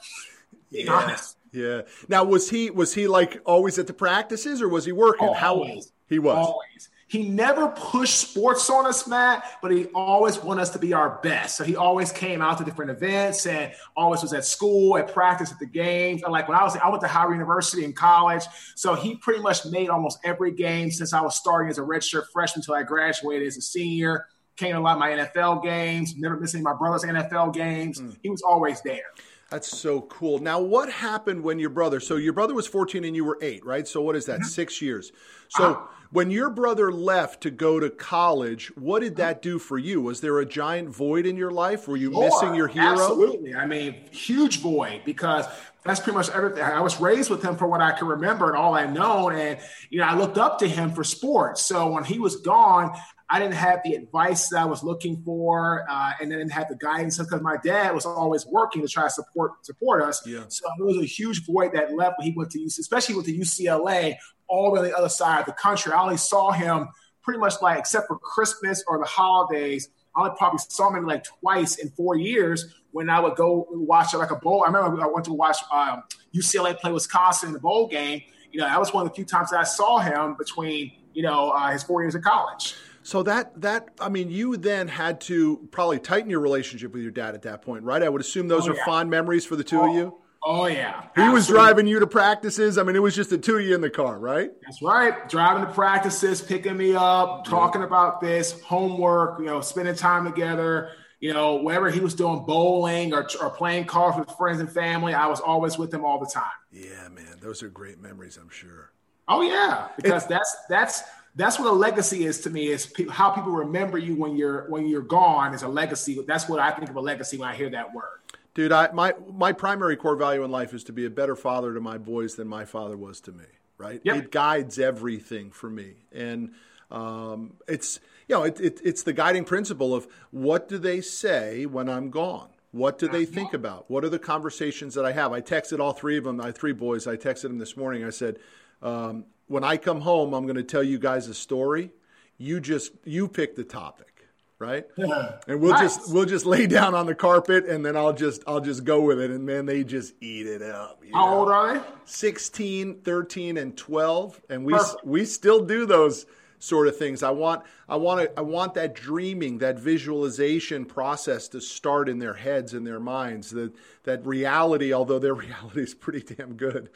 being 0.71 0.85
yeah. 0.85 0.93
honest 0.93 1.37
yeah 1.55 1.81
now 2.07 2.23
was 2.23 2.49
he 2.49 2.69
was 2.69 2.93
he 2.93 3.07
like 3.07 3.41
always 3.45 3.79
at 3.79 3.87
the 3.87 3.93
practices 3.93 4.61
or 4.61 4.69
was 4.69 4.85
he 4.85 4.91
working 4.91 5.27
always. 5.27 5.39
how 5.39 5.63
he 6.07 6.19
was 6.19 6.35
always 6.35 6.89
he 7.07 7.29
never 7.29 7.67
pushed 7.67 8.17
sports 8.17 8.67
on 8.69 8.87
us, 8.87 9.07
Matt, 9.07 9.45
but 9.61 9.71
he 9.71 9.85
always 9.93 10.41
wanted 10.41 10.63
us 10.63 10.71
to 10.71 10.79
be 10.79 10.91
our 10.93 11.19
best. 11.21 11.55
So 11.55 11.63
he 11.63 11.75
always 11.75 12.11
came 12.11 12.41
out 12.41 12.57
to 12.57 12.63
different 12.63 12.89
events 12.89 13.45
and 13.45 13.71
always 13.95 14.23
was 14.23 14.33
at 14.33 14.43
school, 14.43 14.97
at 14.97 15.13
practice, 15.13 15.51
at 15.51 15.59
the 15.59 15.67
games. 15.67 16.23
And 16.23 16.31
like 16.31 16.47
when 16.47 16.57
I 16.57 16.63
was, 16.63 16.75
I 16.75 16.89
went 16.89 17.01
to 17.01 17.07
Howard 17.07 17.33
University 17.33 17.85
in 17.85 17.93
college. 17.93 18.43
So 18.75 18.95
he 18.95 19.15
pretty 19.15 19.41
much 19.41 19.65
made 19.67 19.89
almost 19.89 20.17
every 20.23 20.51
game 20.51 20.89
since 20.89 21.13
I 21.13 21.21
was 21.21 21.35
starting 21.35 21.69
as 21.69 21.77
a 21.77 21.81
redshirt 21.81 22.25
freshman 22.33 22.61
until 22.61 22.73
I 22.73 22.81
graduated 22.81 23.47
as 23.47 23.57
a 23.57 23.61
senior. 23.61 24.25
Came 24.57 24.71
to 24.73 24.79
a 24.79 24.81
lot 24.81 24.93
of 24.93 24.99
my 24.99 25.09
NFL 25.09 25.63
games, 25.63 26.15
never 26.17 26.37
missing 26.37 26.63
my 26.63 26.73
brother's 26.73 27.03
NFL 27.03 27.53
games. 27.53 27.99
Mm. 27.99 28.15
He 28.23 28.29
was 28.29 28.41
always 28.41 28.81
there. 28.81 29.11
That's 29.49 29.67
so 29.77 30.01
cool. 30.01 30.39
Now, 30.39 30.59
what 30.59 30.91
happened 30.91 31.43
when 31.43 31.59
your 31.59 31.69
brother? 31.69 31.99
So 31.99 32.15
your 32.15 32.33
brother 32.33 32.53
was 32.53 32.65
14 32.65 33.03
and 33.03 33.15
you 33.15 33.23
were 33.23 33.37
eight, 33.41 33.65
right? 33.65 33.87
So 33.87 34.01
what 34.01 34.15
is 34.15 34.25
that? 34.25 34.39
Mm-hmm. 34.39 34.49
Six 34.49 34.81
years. 34.81 35.11
So 35.49 35.73
uh, 35.73 35.87
when 36.11 36.31
your 36.31 36.49
brother 36.49 36.91
left 36.91 37.41
to 37.41 37.51
go 37.51 37.79
to 37.79 37.89
college, 37.89 38.71
what 38.75 39.01
did 39.01 39.17
that 39.17 39.41
do 39.41 39.59
for 39.59 39.77
you? 39.77 40.01
Was 40.01 40.21
there 40.21 40.39
a 40.39 40.45
giant 40.45 40.89
void 40.89 41.25
in 41.25 41.37
your 41.37 41.51
life? 41.51 41.87
Were 41.87 41.97
you 41.97 42.11
sure, 42.11 42.23
missing 42.23 42.55
your 42.55 42.67
hero? 42.67 42.93
Absolutely. 42.93 43.53
I 43.53 43.67
mean, 43.67 43.93
huge 44.11 44.59
void 44.59 45.01
because 45.05 45.45
that's 45.83 45.99
pretty 45.99 46.17
much 46.17 46.29
everything. 46.31 46.63
I 46.63 46.81
was 46.81 46.99
raised 46.99 47.29
with 47.29 47.43
him 47.43 47.55
for 47.55 47.67
what 47.67 47.81
I 47.81 47.91
can 47.91 48.07
remember 48.07 48.49
and 48.49 48.57
all 48.57 48.73
I've 48.73 48.91
known. 48.91 49.35
And, 49.35 49.59
you 49.91 49.99
know, 49.99 50.05
I 50.05 50.15
looked 50.15 50.39
up 50.39 50.57
to 50.59 50.67
him 50.67 50.91
for 50.91 51.03
sports. 51.03 51.63
So 51.63 51.91
when 51.91 52.03
he 52.03 52.17
was 52.17 52.37
gone, 52.37 52.97
I 53.29 53.39
didn't 53.39 53.55
have 53.55 53.81
the 53.83 53.95
advice 53.95 54.49
that 54.49 54.59
I 54.59 54.65
was 54.65 54.83
looking 54.83 55.21
for, 55.23 55.83
uh, 55.89 56.11
and 56.21 56.31
then 56.31 56.39
didn't 56.39 56.51
have 56.51 56.69
the 56.69 56.75
guidance 56.75 57.17
because 57.17 57.41
my 57.41 57.57
dad 57.63 57.93
was 57.95 58.05
always 58.05 58.45
working 58.45 58.83
to 58.83 58.87
try 58.87 59.03
to 59.03 59.09
support 59.09 59.65
support 59.65 60.03
us. 60.03 60.25
Yeah. 60.27 60.43
So 60.47 60.65
it 60.79 60.83
was 60.83 60.97
a 60.97 61.05
huge 61.05 61.45
void 61.45 61.73
that 61.73 61.93
left 61.93 62.19
when 62.19 62.27
he 62.27 62.33
went 62.37 62.51
to 62.51 62.59
UC, 62.59 62.79
especially 62.79 63.15
with 63.15 63.25
the 63.25 63.39
UCLA, 63.39 64.15
all 64.47 64.65
the 64.65 64.71
way 64.71 64.79
on 64.79 64.85
the 64.85 64.95
other 64.95 65.09
side 65.09 65.39
of 65.39 65.45
the 65.47 65.53
country. 65.53 65.91
I 65.91 66.01
only 66.01 66.17
saw 66.17 66.51
him 66.51 66.87
pretty 67.23 67.39
much 67.39 67.55
like 67.61 67.79
except 67.79 68.07
for 68.07 68.19
Christmas 68.19 68.83
or 68.87 68.99
the 68.99 69.05
holidays. 69.05 69.89
I 70.15 70.21
only 70.21 70.35
probably 70.37 70.59
saw 70.69 70.93
him 70.93 71.05
like 71.05 71.23
twice 71.23 71.77
in 71.77 71.89
four 71.89 72.15
years 72.15 72.75
when 72.91 73.09
I 73.09 73.19
would 73.19 73.35
go 73.35 73.67
watch 73.71 74.13
like 74.13 74.31
a 74.31 74.35
bowl. 74.35 74.63
I 74.63 74.67
remember 74.67 75.03
I 75.03 75.07
went 75.07 75.25
to 75.25 75.33
watch 75.33 75.57
um, 75.73 76.03
UCLA 76.33 76.77
play 76.77 76.91
Wisconsin 76.91 77.47
in 77.49 77.53
the 77.53 77.59
bowl 77.59 77.87
game. 77.87 78.21
You 78.51 78.61
know, 78.61 78.67
that 78.67 78.79
was 78.79 78.93
one 78.93 79.05
of 79.05 79.11
the 79.11 79.15
few 79.15 79.25
times 79.25 79.49
that 79.49 79.59
I 79.59 79.63
saw 79.63 79.97
him 79.97 80.35
between 80.37 80.91
you 81.13 81.23
know 81.23 81.49
uh, 81.49 81.71
his 81.71 81.81
four 81.81 82.03
years 82.03 82.13
of 82.13 82.21
college. 82.21 82.75
So 83.05 83.21
that 83.21 83.61
that 83.61 83.89
I 84.01 84.09
mean, 84.09 84.31
you 84.31 84.57
then 84.57 84.87
had 84.87 85.21
to 85.21 85.67
probably 85.69 85.99
tighten 85.99 86.27
your 86.27 86.39
relationship 86.39 86.91
with 86.91 87.03
your 87.03 87.11
dad 87.11 87.35
at 87.35 87.43
that 87.43 87.61
point, 87.61 87.83
right? 87.83 88.01
I 88.01 88.09
would 88.09 88.19
assume 88.19 88.47
those 88.47 88.67
oh, 88.67 88.71
are 88.71 88.75
yeah. 88.75 88.83
fond 88.83 89.11
memories 89.11 89.45
for 89.45 89.55
the 89.55 89.63
two 89.63 89.79
oh, 89.79 89.87
of 89.87 89.95
you. 89.95 90.17
Oh, 90.43 90.61
oh 90.63 90.65
yeah, 90.65 91.01
he 91.01 91.21
Absolutely. 91.21 91.33
was 91.35 91.47
driving 91.47 91.85
you 91.85 91.99
to 91.99 92.07
practices. 92.07 92.79
I 92.79 92.83
mean, 92.83 92.95
it 92.95 93.03
was 93.03 93.15
just 93.15 93.29
the 93.29 93.37
two 93.37 93.57
of 93.57 93.61
you 93.61 93.75
in 93.75 93.81
the 93.81 93.91
car, 93.91 94.17
right? 94.17 94.49
That's 94.63 94.81
right. 94.81 95.29
Driving 95.29 95.67
to 95.67 95.71
practices, 95.71 96.41
picking 96.41 96.75
me 96.77 96.95
up, 96.95 97.45
talking 97.45 97.81
yeah. 97.81 97.87
about 97.87 98.21
this 98.21 98.59
homework. 98.61 99.37
You 99.37 99.45
know, 99.45 99.61
spending 99.61 99.93
time 99.93 100.25
together. 100.25 100.89
You 101.19 101.31
know, 101.31 101.57
wherever 101.57 101.91
he 101.91 101.99
was 101.99 102.15
doing 102.15 102.43
bowling 102.43 103.13
or, 103.13 103.27
or 103.39 103.51
playing 103.51 103.85
cards 103.85 104.17
with 104.17 104.35
friends 104.35 104.59
and 104.59 104.71
family, 104.71 105.13
I 105.13 105.27
was 105.27 105.41
always 105.41 105.77
with 105.77 105.93
him 105.93 106.03
all 106.03 106.19
the 106.19 106.25
time. 106.25 106.49
Yeah, 106.71 107.07
man, 107.09 107.37
those 107.39 107.61
are 107.61 107.69
great 107.69 108.01
memories. 108.01 108.35
I'm 108.41 108.49
sure. 108.49 108.93
Oh 109.27 109.43
yeah, 109.43 109.89
because 109.95 110.25
it, 110.25 110.29
that's 110.29 110.55
that's 110.69 111.03
that's 111.35 111.59
what 111.59 111.67
a 111.67 111.75
legacy 111.75 112.25
is 112.25 112.41
to 112.41 112.49
me 112.49 112.67
is 112.67 112.85
pe- 112.85 113.07
how 113.07 113.29
people 113.29 113.51
remember 113.51 113.97
you 113.97 114.15
when 114.15 114.35
you're 114.35 114.69
when 114.69 114.87
you're 114.87 115.01
gone 115.01 115.53
is 115.53 115.63
a 115.63 115.67
legacy. 115.67 116.23
That's 116.27 116.47
what 116.47 116.59
i 116.59 116.71
think 116.71 116.89
of 116.89 116.95
a 116.95 117.01
legacy 117.01 117.37
when 117.37 117.49
i 117.49 117.55
hear 117.55 117.69
that 117.71 117.93
word. 117.93 118.19
Dude 118.53 118.71
I, 118.71 118.91
my 118.91 119.13
my 119.33 119.51
primary 119.51 119.97
core 119.97 120.15
value 120.15 120.43
in 120.43 120.51
life 120.51 120.73
is 120.73 120.83
to 120.85 120.93
be 120.93 121.05
a 121.05 121.09
better 121.09 121.35
father 121.35 121.73
to 121.73 121.81
my 121.81 121.97
boys 121.97 122.35
than 122.35 122.47
my 122.47 122.65
father 122.65 122.97
was 122.97 123.19
to 123.21 123.31
me 123.31 123.45
right? 123.77 124.01
Yep. 124.03 124.15
it 124.15 124.31
guides 124.31 124.79
everything 124.79 125.51
for 125.51 125.69
me. 125.69 125.95
And 126.11 126.51
um, 126.91 127.53
it's 127.67 127.99
you 128.27 128.35
know 128.35 128.43
it, 128.43 128.59
it, 128.59 128.79
it's 128.83 129.03
the 129.03 129.13
guiding 129.13 129.45
principle 129.45 129.93
of 129.93 130.07
what 130.31 130.67
do 130.67 130.77
they 130.77 131.01
say 131.01 131.65
when 131.65 131.89
i'm 131.89 132.09
gone 132.09 132.49
what 132.75 132.97
do 132.99 133.07
they 133.07 133.23
think 133.23 133.53
about? 133.53 133.89
What 133.89 134.03
are 134.03 134.09
the 134.09 134.19
conversations 134.19 134.95
that 134.95 135.05
I 135.05 135.13
have? 135.13 135.31
I 135.31 135.39
texted 135.39 135.79
all 135.79 135.93
three 135.93 136.17
of 136.17 136.25
them, 136.25 136.37
my 136.37 136.51
three 136.51 136.73
boys. 136.73 137.07
I 137.07 137.15
texted 137.15 137.43
them 137.43 137.57
this 137.57 137.77
morning. 137.77 138.03
I 138.03 138.09
said, 138.09 138.37
um, 138.81 139.23
when 139.47 139.63
I 139.63 139.77
come 139.77 140.01
home, 140.01 140.33
I'm 140.33 140.43
going 140.43 140.57
to 140.57 140.63
tell 140.63 140.83
you 140.83 140.99
guys 140.99 141.29
a 141.29 141.33
story. 141.33 141.91
You 142.37 142.59
just 142.59 142.91
you 143.05 143.29
pick 143.29 143.55
the 143.55 143.63
topic, 143.63 144.27
right? 144.59 144.85
Yeah. 144.97 145.37
And 145.47 145.61
we'll 145.61 145.71
nice. 145.71 145.95
just 145.95 146.13
we'll 146.13 146.25
just 146.25 146.45
lay 146.45 146.67
down 146.67 146.93
on 146.95 147.05
the 147.05 147.15
carpet, 147.15 147.65
and 147.65 147.85
then 147.85 147.95
I'll 147.95 148.11
just 148.11 148.43
I'll 148.45 148.59
just 148.59 148.83
go 148.83 148.99
with 148.99 149.21
it, 149.21 149.31
and 149.31 149.47
then 149.47 149.65
they 149.65 149.85
just 149.85 150.13
eat 150.19 150.45
it 150.45 150.61
up. 150.61 151.01
How 151.13 151.25
know? 151.25 151.39
old 151.39 151.49
are 151.49 151.75
they? 151.75 151.85
16, 152.03 153.03
13, 153.03 153.55
and 153.55 153.77
12, 153.77 154.41
and 154.49 154.65
we 154.65 154.73
Perfect. 154.73 155.05
we 155.05 155.23
still 155.23 155.63
do 155.63 155.85
those 155.85 156.25
sort 156.65 156.87
of 156.87 156.97
things. 156.97 157.23
I 157.23 157.29
want 157.29 157.63
I 157.87 157.95
want 157.97 158.21
to, 158.21 158.39
I 158.39 158.41
want 158.41 158.73
that 158.73 158.95
dreaming, 158.95 159.59
that 159.59 159.79
visualization 159.79 160.85
process 160.85 161.47
to 161.49 161.61
start 161.61 162.09
in 162.09 162.19
their 162.19 162.33
heads 162.33 162.73
and 162.73 162.85
their 162.85 162.99
minds. 162.99 163.51
That 163.51 163.73
that 164.03 164.25
reality, 164.25 164.93
although 164.93 165.19
their 165.19 165.33
reality 165.45 165.81
is 165.81 165.93
pretty 165.93 166.35
damn 166.35 166.55
good, 166.55 166.89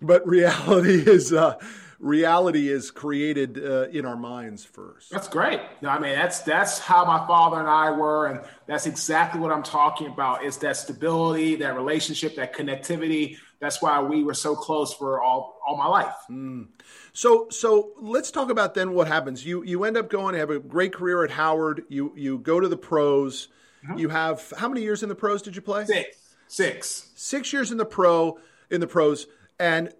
but 0.00 0.26
reality 0.26 1.02
is 1.10 1.32
uh, 1.32 1.58
reality 2.00 2.68
is 2.68 2.90
created 2.90 3.64
uh, 3.64 3.88
in 3.88 4.04
our 4.04 4.16
minds 4.16 4.64
first. 4.64 5.10
That's 5.10 5.28
great. 5.28 5.60
No, 5.80 5.88
I 5.88 5.98
mean, 5.98 6.14
that's 6.14 6.40
that's 6.40 6.78
how 6.78 7.04
my 7.04 7.24
father 7.26 7.60
and 7.60 7.68
I 7.68 7.92
were, 7.92 8.26
and 8.26 8.40
that's 8.66 8.86
exactly 8.86 9.40
what 9.40 9.52
I'm 9.52 9.62
talking 9.62 10.08
about. 10.08 10.44
Is 10.44 10.58
that 10.58 10.76
stability, 10.76 11.56
that 11.56 11.76
relationship, 11.76 12.36
that 12.36 12.54
connectivity. 12.54 13.38
That's 13.60 13.80
why 13.80 14.02
we 14.02 14.24
were 14.24 14.34
so 14.34 14.56
close 14.56 14.92
for 14.92 15.22
all 15.22 15.60
all 15.66 15.76
my 15.76 15.86
life. 15.86 16.14
Mm. 16.28 16.66
So 17.12 17.48
so 17.50 17.92
let's 18.00 18.30
talk 18.30 18.50
about 18.50 18.74
then 18.74 18.92
what 18.92 19.06
happens. 19.06 19.44
You 19.44 19.62
you 19.62 19.84
end 19.84 19.96
up 19.96 20.08
going 20.08 20.34
have 20.34 20.50
a 20.50 20.58
great 20.58 20.92
career 20.92 21.24
at 21.24 21.30
Howard. 21.32 21.84
You 21.88 22.12
you 22.16 22.38
go 22.38 22.60
to 22.60 22.68
the 22.68 22.76
pros. 22.76 23.48
Mm-hmm. 23.84 23.98
You 23.98 24.08
have 24.08 24.52
how 24.56 24.68
many 24.68 24.82
years 24.82 25.02
in 25.02 25.08
the 25.08 25.14
pros 25.14 25.42
did 25.42 25.54
you 25.54 25.62
play? 25.62 25.84
Six. 25.84 26.36
Six. 26.48 27.10
Six 27.14 27.52
years 27.52 27.70
in 27.70 27.78
the 27.78 27.84
pro 27.84 28.38
in 28.70 28.80
the 28.80 28.86
pros 28.86 29.26
and 29.58 29.92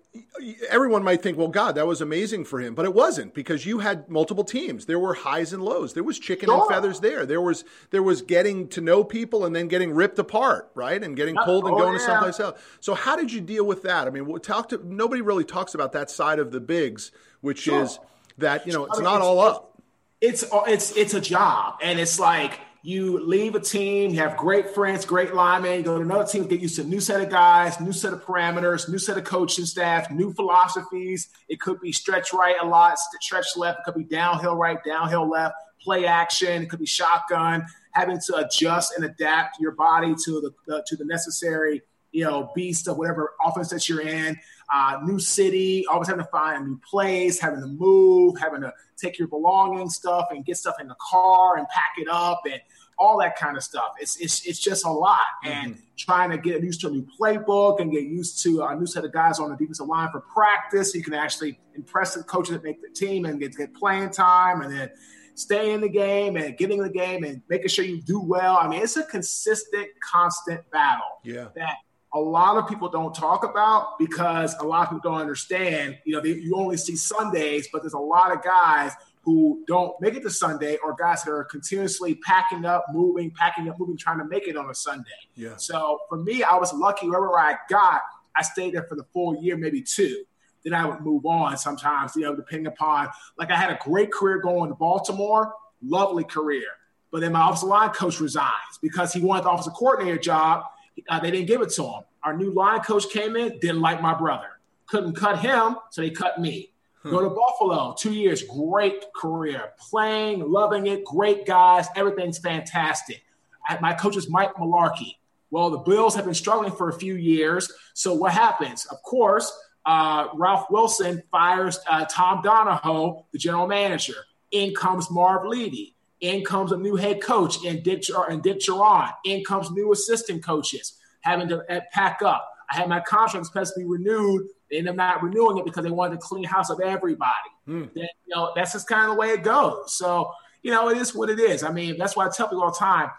everyone 0.68 1.02
might 1.02 1.22
think, 1.22 1.38
well, 1.38 1.48
God, 1.48 1.74
that 1.76 1.86
was 1.86 2.00
amazing 2.00 2.44
for 2.44 2.60
him, 2.60 2.74
but 2.74 2.84
it 2.84 2.92
wasn't 2.92 3.32
because 3.32 3.64
you 3.64 3.78
had 3.78 4.08
multiple 4.10 4.44
teams. 4.44 4.84
There 4.86 4.98
were 4.98 5.14
highs 5.14 5.52
and 5.52 5.62
lows. 5.62 5.94
There 5.94 6.02
was 6.02 6.18
chicken 6.18 6.48
sure. 6.48 6.60
and 6.60 6.68
feathers 6.68 7.00
there. 7.00 7.24
There 7.24 7.40
was 7.40 7.64
there 7.90 8.02
was 8.02 8.20
getting 8.20 8.68
to 8.68 8.80
know 8.80 9.04
people 9.04 9.44
and 9.44 9.56
then 9.56 9.68
getting 9.68 9.92
ripped 9.92 10.18
apart, 10.18 10.70
right, 10.74 11.02
and 11.02 11.16
getting 11.16 11.36
pulled 11.36 11.64
and 11.64 11.74
oh, 11.74 11.78
going 11.78 11.92
yeah. 11.92 11.98
to 11.98 12.04
someplace 12.04 12.40
else. 12.40 12.60
So 12.80 12.94
how 12.94 13.16
did 13.16 13.32
you 13.32 13.40
deal 13.40 13.64
with 13.64 13.82
that? 13.82 14.06
I 14.06 14.10
mean, 14.10 14.38
talk 14.40 14.68
to 14.70 14.80
nobody 14.84 15.22
really 15.22 15.44
talks 15.44 15.74
about 15.74 15.92
that 15.92 16.10
side 16.10 16.38
of 16.38 16.52
the 16.52 16.60
bigs, 16.60 17.10
which 17.40 17.60
sure. 17.60 17.82
is 17.82 17.98
that 18.38 18.66
you 18.66 18.72
know 18.72 18.84
it's 18.84 18.98
I 18.98 18.98
mean, 18.98 19.04
not 19.04 19.16
it's, 19.16 19.24
all 19.24 19.40
up. 19.40 19.82
It's 20.20 20.44
it's 20.52 20.96
it's 20.96 21.14
a 21.14 21.20
job, 21.20 21.76
and 21.82 21.98
it's 21.98 22.20
like 22.20 22.60
you 22.84 23.24
leave 23.24 23.54
a 23.54 23.60
team, 23.60 24.10
you 24.10 24.18
have 24.18 24.36
great 24.36 24.70
friends, 24.70 25.04
great 25.04 25.34
linemen, 25.34 25.78
you 25.78 25.82
go 25.84 25.96
to 25.96 26.02
another 26.02 26.26
team, 26.26 26.46
get 26.46 26.60
used 26.60 26.76
to 26.76 26.82
a 26.82 26.84
new 26.84 26.98
set 26.98 27.20
of 27.20 27.30
guys, 27.30 27.80
new 27.80 27.92
set 27.92 28.12
of 28.12 28.24
parameters, 28.24 28.88
new 28.88 28.98
set 28.98 29.16
of 29.16 29.22
coaching 29.22 29.64
staff, 29.64 30.10
new 30.10 30.32
philosophies. 30.32 31.28
It 31.48 31.60
could 31.60 31.80
be 31.80 31.92
stretch 31.92 32.32
right 32.32 32.56
a 32.60 32.66
lot, 32.66 32.98
stretch 32.98 33.56
left, 33.56 33.80
it 33.80 33.84
could 33.84 33.94
be 33.94 34.04
downhill 34.04 34.56
right, 34.56 34.82
downhill 34.84 35.30
left, 35.30 35.54
play 35.80 36.06
action, 36.06 36.62
it 36.62 36.70
could 36.70 36.80
be 36.80 36.86
shotgun, 36.86 37.64
having 37.92 38.18
to 38.26 38.36
adjust 38.36 38.94
and 38.96 39.04
adapt 39.04 39.60
your 39.60 39.72
body 39.72 40.14
to 40.24 40.40
the, 40.40 40.50
the 40.66 40.84
to 40.88 40.96
the 40.96 41.04
necessary, 41.04 41.82
you 42.10 42.24
know, 42.24 42.50
beast 42.52 42.88
of 42.88 42.98
whatever 42.98 43.30
offense 43.44 43.70
that 43.70 43.88
you're 43.88 44.00
in. 44.00 44.36
Uh, 44.74 44.98
new 45.02 45.18
city, 45.18 45.84
always 45.86 46.08
having 46.08 46.24
to 46.24 46.30
find 46.30 46.64
a 46.64 46.66
new 46.66 46.80
place, 46.88 47.38
having 47.38 47.60
to 47.60 47.66
move, 47.66 48.38
having 48.40 48.62
to 48.62 48.72
take 48.96 49.18
your 49.18 49.28
belongings 49.28 49.96
stuff 49.96 50.28
and 50.30 50.46
get 50.46 50.56
stuff 50.56 50.76
in 50.80 50.88
the 50.88 50.96
car 50.98 51.58
and 51.58 51.68
pack 51.68 51.92
it 51.98 52.08
up 52.10 52.40
and 52.50 52.60
all 52.98 53.18
that 53.18 53.36
kind 53.36 53.56
of 53.56 53.62
stuff. 53.62 53.92
It's 54.00 54.16
it's 54.16 54.46
it's 54.46 54.58
just 54.58 54.86
a 54.86 54.90
lot, 54.90 55.18
and 55.44 55.74
mm-hmm. 55.74 55.82
trying 55.96 56.30
to 56.30 56.38
get 56.38 56.62
used 56.62 56.80
to 56.82 56.88
a 56.88 56.90
new 56.90 57.06
playbook 57.18 57.80
and 57.80 57.92
get 57.92 58.04
used 58.04 58.42
to 58.44 58.62
a 58.62 58.74
new 58.74 58.86
set 58.86 59.04
of 59.04 59.12
guys 59.12 59.38
on 59.40 59.50
the 59.50 59.56
defensive 59.56 59.86
line 59.86 60.10
for 60.10 60.20
practice. 60.20 60.92
So 60.92 60.98
you 60.98 61.04
can 61.04 61.14
actually 61.14 61.58
impress 61.74 62.14
the 62.14 62.22
coaches 62.22 62.54
that 62.54 62.64
make 62.64 62.80
the 62.80 62.88
team 62.88 63.24
and 63.26 63.38
get, 63.40 63.56
get 63.56 63.74
playing 63.74 64.10
time, 64.10 64.62
and 64.62 64.72
then 64.74 64.90
stay 65.34 65.72
in 65.72 65.80
the 65.80 65.88
game 65.88 66.36
and 66.36 66.56
getting 66.56 66.78
in 66.78 66.84
the 66.84 66.90
game 66.90 67.24
and 67.24 67.42
making 67.48 67.68
sure 67.68 67.84
you 67.84 68.00
do 68.02 68.20
well. 68.20 68.56
I 68.56 68.68
mean, 68.68 68.82
it's 68.82 68.96
a 68.96 69.04
consistent, 69.04 69.88
constant 70.00 70.70
battle. 70.70 71.20
Yeah. 71.24 71.48
That 71.56 71.76
a 72.14 72.20
lot 72.20 72.56
of 72.56 72.68
people 72.68 72.88
don't 72.88 73.14
talk 73.14 73.44
about 73.44 73.98
because 73.98 74.54
a 74.60 74.64
lot 74.64 74.82
of 74.82 74.90
people 74.90 75.12
don't 75.12 75.20
understand. 75.20 75.98
You 76.04 76.14
know, 76.14 76.20
they, 76.20 76.30
you 76.30 76.54
only 76.54 76.76
see 76.76 76.96
Sundays, 76.96 77.68
but 77.72 77.82
there's 77.82 77.94
a 77.94 77.98
lot 77.98 78.32
of 78.32 78.42
guys 78.42 78.92
who 79.22 79.64
don't 79.66 79.98
make 80.00 80.14
it 80.14 80.22
to 80.22 80.30
Sunday 80.30 80.76
or 80.84 80.94
guys 80.94 81.22
that 81.22 81.30
are 81.30 81.44
continuously 81.44 82.16
packing 82.16 82.64
up, 82.64 82.84
moving, 82.92 83.30
packing 83.30 83.68
up, 83.68 83.78
moving, 83.78 83.96
trying 83.96 84.18
to 84.18 84.24
make 84.24 84.48
it 84.48 84.56
on 84.56 84.68
a 84.68 84.74
Sunday. 84.74 85.10
Yeah. 85.36 85.56
So 85.56 86.00
for 86.08 86.18
me, 86.18 86.42
I 86.42 86.56
was 86.56 86.72
lucky 86.74 87.08
wherever 87.08 87.38
I 87.38 87.56
got, 87.70 88.02
I 88.36 88.42
stayed 88.42 88.74
there 88.74 88.84
for 88.84 88.96
the 88.96 89.04
full 89.12 89.40
year, 89.40 89.56
maybe 89.56 89.80
two. 89.82 90.24
Then 90.64 90.74
I 90.74 90.86
would 90.86 91.00
move 91.00 91.24
on 91.26 91.56
sometimes, 91.56 92.14
you 92.16 92.22
know, 92.22 92.34
depending 92.34 92.66
upon 92.66 93.08
like 93.38 93.50
I 93.50 93.56
had 93.56 93.70
a 93.70 93.78
great 93.82 94.12
career 94.12 94.38
going 94.38 94.70
to 94.70 94.74
Baltimore, 94.74 95.52
lovely 95.82 96.24
career. 96.24 96.66
But 97.10 97.20
then 97.20 97.32
my 97.32 97.44
offensive 97.44 97.68
line 97.68 97.90
coach 97.90 98.20
resigns 98.20 98.78
because 98.80 99.12
he 99.12 99.20
wanted 99.20 99.44
the 99.44 99.50
offensive 99.50 99.74
coordinator 99.74 100.18
job. 100.18 100.64
Uh, 101.08 101.20
they 101.20 101.30
didn't 101.30 101.46
give 101.46 101.60
it 101.62 101.70
to 101.70 101.84
him. 101.84 102.02
Our 102.22 102.36
new 102.36 102.52
line 102.52 102.80
coach 102.80 103.10
came 103.10 103.36
in, 103.36 103.58
didn't 103.58 103.80
like 103.80 104.00
my 104.00 104.14
brother. 104.14 104.48
Couldn't 104.86 105.14
cut 105.14 105.38
him, 105.38 105.76
so 105.90 106.02
they 106.02 106.10
cut 106.10 106.40
me. 106.40 106.72
Go 107.10 107.20
to 107.20 107.30
Buffalo, 107.30 107.96
two 107.98 108.12
years, 108.12 108.44
great 108.44 109.06
career, 109.12 109.72
playing, 109.76 110.48
loving 110.48 110.86
it, 110.86 111.04
great 111.04 111.46
guys, 111.46 111.88
everything's 111.96 112.38
fantastic. 112.38 113.24
I, 113.68 113.80
my 113.80 113.92
coach 113.92 114.16
is 114.16 114.30
Mike 114.30 114.54
Mularkey. 114.54 115.16
Well, 115.50 115.70
the 115.70 115.78
Bills 115.78 116.14
have 116.14 116.26
been 116.26 116.34
struggling 116.34 116.70
for 116.70 116.90
a 116.90 116.92
few 116.92 117.16
years. 117.16 117.72
So 117.94 118.14
what 118.14 118.32
happens? 118.32 118.86
Of 118.86 119.02
course, 119.02 119.52
uh, 119.84 120.28
Ralph 120.34 120.70
Wilson 120.70 121.24
fires 121.30 121.80
uh, 121.90 122.04
Tom 122.08 122.40
Donahoe, 122.40 123.26
the 123.32 123.38
general 123.38 123.66
manager. 123.66 124.14
In 124.52 124.72
comes 124.72 125.10
Marv 125.10 125.44
Levy. 125.44 125.96
In 126.22 126.44
comes 126.44 126.72
a 126.72 126.76
new 126.76 126.96
head 126.96 127.20
coach 127.20 127.64
and 127.64 127.82
Dick 127.82 128.04
and 128.30 128.42
Dick 128.42 128.60
Jauron. 128.60 129.12
In 129.24 129.44
comes 129.44 129.70
new 129.70 129.92
assistant 129.92 130.42
coaches 130.42 130.98
having 131.20 131.48
to 131.48 131.60
uh, 131.70 131.80
pack 131.92 132.22
up. 132.22 132.48
I 132.70 132.76
had 132.76 132.88
my 132.88 133.00
contract 133.00 133.46
supposed 133.46 133.74
to 133.74 133.80
be 133.80 133.86
renewed 133.86 134.48
they 134.72 134.78
end 134.78 134.88
up 134.88 134.96
not 134.96 135.22
renewing 135.22 135.58
it 135.58 135.66
because 135.66 135.84
they 135.84 135.90
wanted 135.90 136.18
to 136.18 136.26
clean 136.26 136.44
house 136.44 136.70
of 136.70 136.80
everybody. 136.80 137.30
Mm. 137.68 137.92
Then, 137.94 138.08
you 138.26 138.34
know, 138.34 138.52
that's 138.56 138.72
just 138.72 138.88
kind 138.88 139.10
of 139.10 139.10
the 139.10 139.20
way 139.20 139.28
it 139.28 139.42
goes. 139.42 139.92
So, 139.92 140.32
you 140.62 140.70
know, 140.70 140.88
it 140.88 140.96
is 140.96 141.14
what 141.14 141.28
it 141.28 141.38
is. 141.38 141.62
I 141.62 141.70
mean, 141.70 141.98
that's 141.98 142.16
why 142.16 142.26
I 142.26 142.30
tell 142.30 142.48
people 142.48 142.62
all 142.62 142.70
the 142.70 142.78
time 142.78 143.10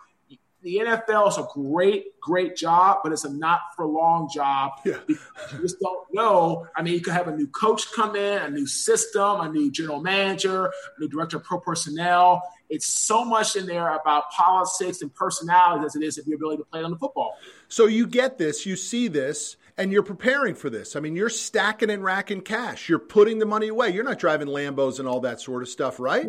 the 0.63 0.77
NFL 0.77 1.27
is 1.27 1.37
a 1.37 1.47
great, 1.53 2.19
great 2.21 2.55
job, 2.55 2.99
but 3.03 3.11
it's 3.11 3.25
a 3.25 3.33
not 3.33 3.59
for 3.75 3.85
long 3.85 4.29
job. 4.33 4.71
Yeah. 4.85 4.99
you 5.07 5.17
just 5.61 5.79
don't 5.79 6.07
know. 6.13 6.67
I 6.75 6.81
mean, 6.81 6.93
you 6.93 7.01
could 7.01 7.13
have 7.13 7.27
a 7.27 7.35
new 7.35 7.47
coach 7.47 7.91
come 7.93 8.15
in, 8.15 8.41
a 8.41 8.49
new 8.49 8.65
system, 8.65 9.41
a 9.41 9.49
new 9.49 9.69
general 9.69 10.01
manager, 10.01 10.67
a 10.67 10.71
new 10.99 11.09
director 11.09 11.37
of 11.37 11.43
pro 11.43 11.59
personnel. 11.59 12.41
It's 12.69 12.87
so 12.87 13.25
much 13.25 13.55
in 13.55 13.65
there 13.65 13.93
about 13.93 14.31
politics 14.31 15.01
and 15.01 15.13
personalities 15.13 15.85
as 15.85 15.95
it 15.95 16.03
is 16.03 16.17
of 16.17 16.25
your 16.25 16.37
ability 16.37 16.63
to 16.63 16.65
play 16.65 16.81
on 16.81 16.91
the 16.91 16.97
football. 16.97 17.37
So 17.67 17.87
you 17.87 18.07
get 18.07 18.37
this, 18.37 18.65
you 18.65 18.75
see 18.75 19.09
this, 19.09 19.57
and 19.77 19.91
you're 19.91 20.03
preparing 20.03 20.55
for 20.55 20.69
this. 20.69 20.95
I 20.95 20.99
mean, 20.99 21.15
you're 21.15 21.29
stacking 21.29 21.89
and 21.89 22.03
racking 22.03 22.41
cash. 22.41 22.87
You're 22.87 22.99
putting 22.99 23.39
the 23.39 23.45
money 23.45 23.69
away. 23.69 23.89
You're 23.89 24.03
not 24.03 24.19
driving 24.19 24.47
Lambos 24.47 24.99
and 24.99 25.07
all 25.07 25.21
that 25.21 25.41
sort 25.41 25.63
of 25.63 25.69
stuff, 25.69 25.99
right? 25.99 26.27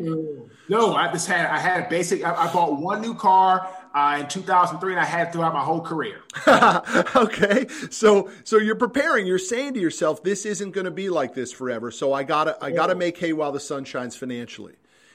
No, 0.69 0.95
I 0.95 1.13
just 1.13 1.29
had 1.29 1.47
I 1.47 1.59
had 1.59 1.87
a 1.87 1.89
basic. 1.91 2.25
I, 2.25 2.35
I 2.35 2.53
bought 2.53 2.81
one 2.81 3.03
new 3.03 3.15
car 3.15 3.69
uh, 3.95 4.19
in 4.21 4.29
2003, 4.29 4.93
and 4.93 5.01
I 5.01 5.05
had 5.05 5.33
throughout 5.33 5.53
my 5.53 5.63
whole 5.63 5.83
career. 5.83 6.21
okay, 7.17 7.67
so 7.91 8.31
so 8.45 8.59
you're 8.59 8.77
preparing. 8.77 9.27
You're 9.27 9.39
saying 9.39 9.75
to 9.75 9.81
yourself, 9.81 10.23
"This 10.23 10.47
isn't 10.47 10.71
going 10.71 10.87
to 10.87 10.91
be 10.91 11.11
like 11.11 11.35
this 11.35 11.53
forever." 11.53 11.91
So 11.91 12.13
I 12.13 12.23
gotta 12.23 12.57
I 12.63 12.71
gotta 12.71 12.95
make 12.95 13.19
hay 13.19 13.33
while 13.33 13.53
the 13.53 13.61
sun 13.61 13.85
shines 13.85 14.17
financially. 14.17 14.75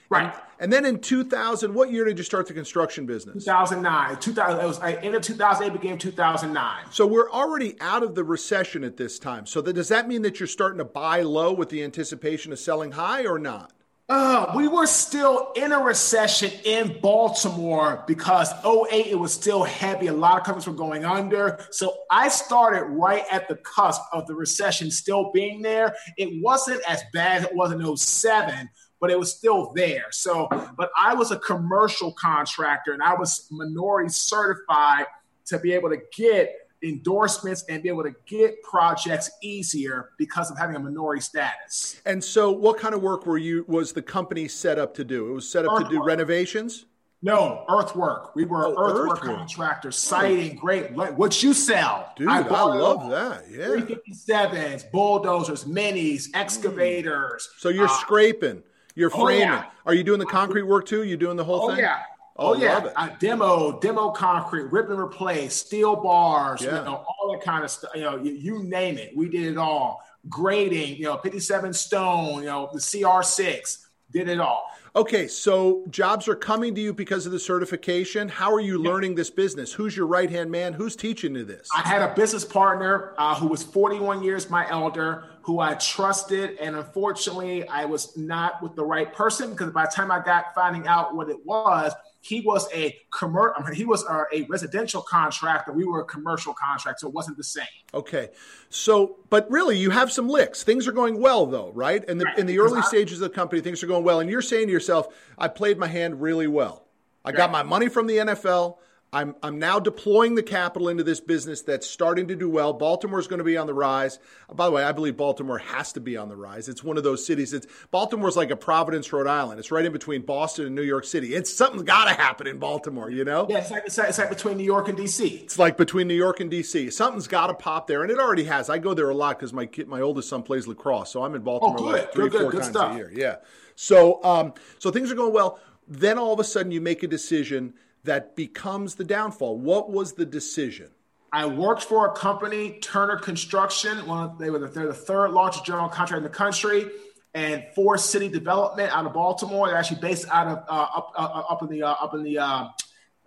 Right. 0.10 0.34
And, 0.60 0.74
then 0.74 0.86
in 0.86 1.00
2000, 1.00 1.74
what 1.74 1.92
year 1.92 2.04
did 2.04 2.18
you 2.18 2.24
start 2.24 2.48
the 2.48 2.54
construction 2.54 3.06
business? 3.06 3.46
2009. 3.46 4.18
2000. 4.20 4.60
It 4.60 4.68
was 4.68 4.80
end 4.82 5.16
of 5.16 5.22
2008, 5.22 5.80
began 5.80 5.98
2009. 5.98 6.86
So 6.92 7.06
we're 7.06 7.30
already 7.32 7.80
out 7.80 8.04
of 8.04 8.16
the 8.16 8.24
recession 8.24 8.84
at 8.84 8.98
this 8.98 9.20
time. 9.20 9.46
So 9.46 9.62
that, 9.62 9.74
does 9.74 9.90
that 9.90 10.08
mean 10.08 10.24
that 10.24 10.40
you're 10.40 10.48
starting 10.48 10.80
to 10.80 10.86
buy 10.86 11.22
low 11.22 11.54
with 11.54 11.70
the 11.70 11.84
anticipation 11.84 12.52
of 12.52 12.60
selling 12.60 12.92
high 12.92 13.26
or 13.26 13.40
not? 13.40 13.72
Uh, 14.10 14.52
we 14.56 14.68
were 14.68 14.88
still 14.88 15.52
in 15.56 15.72
a 15.72 15.78
recession 15.78 16.50
in 16.66 17.00
Baltimore 17.00 18.04
because 18.08 18.52
08, 18.66 19.06
it 19.06 19.20
was 19.20 19.32
still 19.32 19.64
heavy. 19.64 20.08
A 20.08 20.14
lot 20.14 20.40
of 20.40 20.44
companies 20.44 20.66
were 20.66 20.74
going 20.74 21.06
under. 21.06 21.64
So 21.70 21.94
I 22.10 22.30
started 22.30 22.86
right 22.86 23.24
at 23.32 23.48
the 23.48 23.58
cusp 23.58 24.02
of 24.12 24.26
the 24.26 24.34
recession 24.34 24.90
still 24.90 25.32
being 25.32 25.62
there. 25.62 25.96
It 26.18 26.42
wasn't 26.42 26.82
as 26.88 27.04
bad 27.14 27.42
as 27.42 27.44
it 27.46 27.56
was 27.56 27.72
in 27.72 27.96
07, 27.96 28.68
but 29.00 29.10
it 29.10 29.20
was 29.20 29.34
still 29.34 29.72
there. 29.76 30.06
So, 30.12 30.48
but 30.78 30.92
I 30.98 31.14
was 31.14 31.32
a 31.32 31.38
commercial 31.38 32.12
contractor 32.14 32.94
and 32.94 33.02
I 33.02 33.14
was 33.14 33.48
minority 33.52 34.10
certified 34.10 35.06
to 35.46 35.60
be 35.60 35.74
able 35.74 35.90
to 35.90 36.00
get 36.16 36.56
endorsements 36.82 37.66
and 37.70 37.84
be 37.84 37.90
able 37.90 38.04
to 38.04 38.16
get 38.26 38.62
projects 38.64 39.30
easier 39.42 40.12
because 40.18 40.50
of 40.50 40.58
having 40.58 40.76
a 40.76 40.80
minority 40.80 41.22
status. 41.22 42.02
And 42.06 42.24
so 42.24 42.52
what 42.52 42.78
kind 42.78 42.96
of 42.96 43.02
work 43.02 43.26
were 43.26 43.38
you 43.38 43.66
was 43.68 43.92
the 43.92 44.02
company 44.02 44.48
set 44.48 44.80
up 44.80 44.94
to 44.96 45.04
do? 45.04 45.30
It 45.30 45.34
was 45.34 45.50
set 45.50 45.66
up 45.66 45.78
to 45.80 45.90
do 45.90 46.04
renovations? 46.04 46.86
No, 47.22 47.66
earthwork. 47.68 48.34
We 48.34 48.46
were 48.46 48.66
oh, 48.66 48.72
earthwork, 48.72 49.20
earthwork 49.20 49.38
contractors, 49.40 49.98
siting, 49.98 50.56
great. 50.56 50.92
What 50.94 51.44
you 51.44 51.54
sell. 51.54 52.14
Dude, 52.16 52.30
I, 52.30 52.40
I 52.40 52.64
love 52.64 53.10
that. 53.10 53.44
Yeah. 53.52 53.66
357s, 53.66 54.90
bulldozers, 54.90 55.66
minis, 55.66 56.28
excavators. 56.34 57.50
So 57.58 57.68
you're 57.68 57.88
uh, 57.88 58.00
scraping. 58.00 58.64
You're 58.96 59.10
framing. 59.10 59.48
Oh, 59.48 59.54
yeah. 59.54 59.66
Are 59.86 59.94
you 59.94 60.04
doing 60.04 60.20
the 60.20 60.26
concrete 60.26 60.64
work 60.64 60.86
too? 60.86 61.04
You 61.04 61.18
doing 61.18 61.38
the 61.38 61.44
whole 61.44 61.62
thing? 61.62 61.72
oh, 61.72 61.76
thing? 61.76 61.84
Yeah. 61.84 62.00
Oh, 62.40 62.54
oh 62.54 62.58
yeah. 62.58 62.90
I 62.96 63.10
demo, 63.20 63.80
demo 63.80 64.12
concrete, 64.12 64.72
rip 64.72 64.90
and 64.90 65.00
replace, 65.00 65.56
steel 65.56 65.98
bars, 65.98 66.62
yeah. 66.62 66.80
you 66.80 66.86
know, 66.86 67.06
all 67.08 67.32
that 67.34 67.44
kind 67.44 67.66
of 67.66 67.70
stuff. 67.70 67.92
You 67.94 68.02
know, 68.02 68.18
you, 68.18 68.32
you, 68.32 68.64
name 68.64 68.98
it. 68.98 69.12
We 69.16 69.28
did 69.28 69.46
it 69.46 69.58
all. 69.58 70.02
Grading, 70.30 70.96
you 70.96 71.04
know, 71.04 71.18
57 71.18 71.74
stone, 71.74 72.40
you 72.40 72.46
know, 72.46 72.70
the 72.72 72.80
CR6, 72.80 73.86
did 74.12 74.30
it 74.30 74.40
all. 74.40 74.70
Okay, 74.96 75.28
so 75.28 75.84
jobs 75.90 76.28
are 76.28 76.36
coming 76.36 76.74
to 76.76 76.82
you 76.82 76.94
because 76.94 77.26
of 77.26 77.32
the 77.32 77.40
certification. 77.40 78.28
How 78.28 78.52
are 78.54 78.60
you 78.60 78.80
learning 78.80 79.16
this 79.16 79.30
business? 79.30 79.72
Who's 79.72 79.96
your 79.96 80.08
right 80.08 80.30
hand 80.30 80.50
man? 80.50 80.74
Who's 80.74 80.96
teaching 80.96 81.36
you 81.36 81.44
this? 81.44 81.70
I 81.76 81.88
had 81.88 82.02
a 82.02 82.14
business 82.16 82.44
partner 82.44 83.14
uh, 83.18 83.36
who 83.36 83.48
was 83.48 83.64
41 83.64 84.24
years 84.24 84.50
my 84.50 84.68
elder, 84.70 85.29
who 85.42 85.60
I 85.60 85.74
trusted, 85.76 86.58
and 86.60 86.76
unfortunately, 86.76 87.68
I 87.68 87.86
was 87.86 88.16
not 88.18 88.62
with 88.62 88.76
the 88.76 88.84
right 88.84 89.12
person 89.14 89.52
because 89.52 89.72
by 89.72 89.86
the 89.86 89.92
time 89.92 90.12
I 90.12 90.20
got 90.20 90.54
finding 90.54 90.88
out 90.88 91.16
what 91.16 91.30
it 91.30 91.46
was, 91.46 91.94
he 92.22 92.42
was 92.42 92.68
a 92.74 92.96
commercial. 93.18 93.54
I 93.58 93.66
mean, 93.66 93.76
he 93.76 93.86
was 93.86 94.04
a, 94.04 94.26
a, 94.34 94.42
residential 94.44 95.02
contractor. 95.02 95.72
We 95.72 95.86
were 95.86 96.02
a 96.02 96.06
commercial 96.06 96.54
contractor, 96.54 97.00
so 97.00 97.08
it 97.08 97.14
wasn't 97.14 97.38
the 97.38 97.44
same. 97.44 97.66
Okay, 97.94 98.30
so 98.70 99.18
but 99.30 99.50
really, 99.50 99.78
you 99.78 99.90
have 99.90 100.12
some 100.12 100.28
licks. 100.28 100.64
Things 100.64 100.88
are 100.88 100.92
going 100.92 101.22
well, 101.22 101.46
though, 101.46 101.72
right? 101.72 102.08
And 102.10 102.22
right. 102.22 102.38
in 102.38 102.46
the 102.46 102.60
early 102.60 102.80
I, 102.80 102.86
stages 102.86 103.22
of 103.22 103.30
the 103.32 103.36
company, 103.36 103.62
things 103.62 103.82
are 103.84 103.88
going 103.88 104.04
well, 104.04 104.20
and 104.20 104.30
you're 104.30 104.42
saying 104.42 104.68
to 104.68 104.74
yourself, 104.74 105.08
"I 105.38 105.48
played 105.48 105.78
my 105.78 105.88
hand 105.88 106.22
really 106.22 106.48
well. 106.48 106.86
I 107.24 107.30
right. 107.30 107.38
got 107.38 107.52
my 107.52 107.64
money 107.64 107.88
from 107.88 108.08
the 108.08 108.18
NFL." 108.18 108.78
I'm, 109.12 109.36
I'm 109.42 109.58
now 109.58 109.80
deploying 109.80 110.36
the 110.36 110.44
capital 110.44 110.88
into 110.88 111.04
this 111.04 111.20
business 111.20 111.64
that's 111.64 111.90
starting 111.90 112.28
to 112.28 112.36
do 112.36 112.48
well. 112.48 112.74
Baltimore's 112.74 113.28
going 113.28 113.40
to 113.40 113.44
be 113.44 113.58
on 113.58 113.66
the 113.66 113.74
rise. 113.74 114.20
By 114.54 114.66
the 114.66 114.72
way, 114.72 114.84
I 114.84 114.92
believe 114.92 115.18
Baltimore 115.18 115.58
has 115.58 115.92
to 115.94 116.00
be 116.00 116.16
on 116.16 116.30
the 116.30 116.36
rise. 116.36 116.70
It's 116.70 116.84
one 116.84 116.96
of 116.96 117.04
those 117.04 117.26
cities. 117.26 117.52
It's 117.52 117.66
Baltimore's 117.90 118.38
like 118.38 118.52
a 118.52 118.56
Providence, 118.56 119.12
Rhode 119.12 119.26
Island. 119.26 119.60
It's 119.60 119.72
right 119.72 119.84
in 119.84 119.92
between 119.92 120.22
Boston 120.22 120.68
and 120.68 120.76
New 120.76 120.84
York 120.84 121.06
City. 121.06 121.34
It's 121.34 121.52
something's 121.52 121.84
got 121.84 122.06
to 122.06 122.14
happen 122.14 122.46
in 122.46 122.60
Baltimore, 122.60 123.10
you 123.10 123.26
know? 123.26 123.48
Yeah, 123.50 123.58
it's 123.58 123.72
like, 123.72 123.84
it's 123.88 123.98
like, 123.98 124.10
it's 124.10 124.20
like 124.20 124.30
between 124.30 124.58
New 124.58 124.64
York 124.64 124.88
and 124.90 124.98
D.C. 124.98 125.26
It's 125.26 125.58
like 125.58 125.76
between 125.76 126.08
New 126.08 126.14
York 126.14 126.40
and 126.40 126.52
D.C. 126.52 126.92
Something's 126.92 127.28
got 127.28 127.48
to 127.48 127.56
pop 127.56 127.88
there, 127.88 128.04
and 128.04 128.12
it 128.12 128.20
already 128.20 128.44
has. 128.44 128.70
I 128.70 128.78
go 128.78 128.94
there 128.94 129.10
a 129.10 129.16
lot 129.16 129.40
because 129.40 129.54
my 129.54 129.66
kid, 129.66 129.88
my 129.88 130.02
oldest 130.02 130.30
son 130.30 130.44
plays 130.44 130.68
lacrosse, 130.68 131.12
so 131.12 131.24
I'm 131.24 131.34
in 131.34 131.42
Baltimore 131.42 131.80
oh, 131.80 131.84
like 131.84 132.14
three, 132.14 132.30
good, 132.30 132.42
four 132.42 132.52
good 132.52 132.62
times 132.62 132.74
stuff. 132.74 132.94
a 132.94 132.98
year. 132.98 133.12
Yeah. 133.12 133.38
So, 133.76 134.24
um, 134.24 134.54
so 134.78 134.92
things 134.92 135.12
are 135.12 135.16
going 135.16 135.34
well. 135.34 135.60
Then 135.88 136.20
all 136.20 136.34
of 136.34 136.40
a 136.40 136.44
sudden, 136.44 136.72
you 136.72 136.80
make 136.80 137.02
a 137.02 137.08
decision– 137.08 137.74
that 138.10 138.36
becomes 138.36 138.96
the 138.96 139.04
downfall. 139.04 139.60
What 139.60 139.92
was 139.92 140.14
the 140.14 140.26
decision? 140.26 140.90
I 141.32 141.46
worked 141.46 141.84
for 141.84 142.08
a 142.08 142.12
company, 142.14 142.80
Turner 142.82 143.18
Construction. 143.18 144.08
One 144.08 144.36
they 144.40 144.50
were 144.50 144.58
the, 144.58 144.68
they're 144.68 144.88
the 144.88 144.96
third 144.96 145.30
largest 145.30 145.64
general 145.64 145.90
contractor 145.90 146.18
in 146.18 146.24
the 146.24 146.30
country, 146.30 146.90
and 147.36 147.64
Forest 147.76 148.10
City 148.10 148.28
Development 148.28 148.92
out 148.92 149.06
of 149.06 149.14
Baltimore. 149.14 149.68
They're 149.68 149.78
actually 149.78 150.02
based 150.02 150.28
out 150.32 150.48
of 150.48 150.58
uh, 150.68 150.88
up, 150.98 151.14
uh, 151.16 151.22
uh 151.22 151.54
up 151.54 151.62
in 151.62 151.70
the 151.70 151.84
uh, 151.84 151.92
up 152.02 152.16
in 152.16 152.24
the 152.24 152.40
uh, 152.40 152.70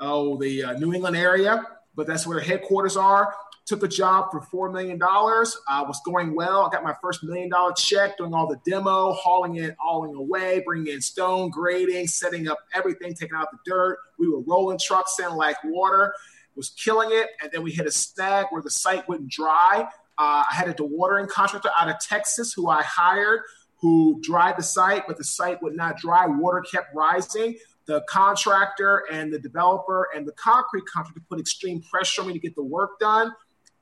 oh 0.01 0.37
the 0.37 0.65
uh, 0.65 0.73
New 0.73 0.93
England 0.93 1.17
area, 1.17 1.65
but 1.95 2.09
that's 2.09 2.27
where 2.27 2.41
the 2.41 2.45
headquarters 2.45 2.97
are. 2.97 3.33
Took 3.65 3.85
a 3.85 3.89
job 3.89 4.31
for 4.33 4.41
$4 4.41 4.73
million. 4.73 5.01
Uh, 5.03 5.85
was 5.87 6.01
going 6.05 6.35
well. 6.35 6.67
I 6.67 6.71
got 6.71 6.83
my 6.83 6.95
first 7.01 7.23
million 7.23 7.49
dollar 7.49 7.73
check 7.75 8.19
doing 8.19 8.35
all 8.35 8.47
the 8.47 8.61
demo, 8.69 9.13
hauling 9.13 9.57
it, 9.57 9.77
hauling 9.79 10.15
away, 10.15 10.63
bringing 10.67 10.93
in 10.93 11.01
stone, 11.01 11.51
grading, 11.51 12.09
setting 12.09 12.49
up 12.49 12.59
everything, 12.75 13.15
taking 13.15 13.37
out 13.37 13.49
the 13.53 13.59
dirt. 13.65 13.99
We 14.19 14.29
were 14.29 14.41
rolling 14.41 14.79
trucks 14.79 15.19
in 15.21 15.33
like 15.35 15.57
water. 15.65 16.13
Was 16.55 16.71
killing 16.71 17.09
it. 17.13 17.29
And 17.43 17.51
then 17.51 17.63
we 17.63 17.71
hit 17.71 17.87
a 17.87 17.91
snag 17.91 18.47
where 18.51 18.61
the 18.61 18.71
site 18.71 19.09
wouldn't 19.09 19.31
dry. 19.31 19.89
Uh, 20.19 20.45
I 20.51 20.55
had 20.55 20.69
a 20.69 20.75
dewatering 20.75 21.29
contractor 21.29 21.71
out 21.79 21.89
of 21.89 21.99
Texas 21.99 22.53
who 22.53 22.69
I 22.69 22.83
hired 22.83 23.41
who 23.77 24.21
dried 24.23 24.57
the 24.57 24.63
site, 24.63 25.03
but 25.09 25.19
the 25.19 25.25
site 25.25 25.61
would 25.61 25.75
not 25.75 25.97
dry. 25.97 26.27
Water 26.27 26.63
kept 26.71 26.95
rising 26.95 27.57
the 27.87 28.03
contractor 28.09 29.05
and 29.11 29.33
the 29.33 29.39
developer 29.39 30.09
and 30.15 30.27
the 30.27 30.33
concrete 30.33 30.85
contractor 30.87 31.21
put 31.29 31.41
extreme 31.41 31.83
pressure 31.83 32.23
on 32.23 32.29
me 32.29 32.33
to 32.33 32.39
get 32.39 32.55
the 32.55 32.63
work 32.63 32.99
done. 33.01 33.33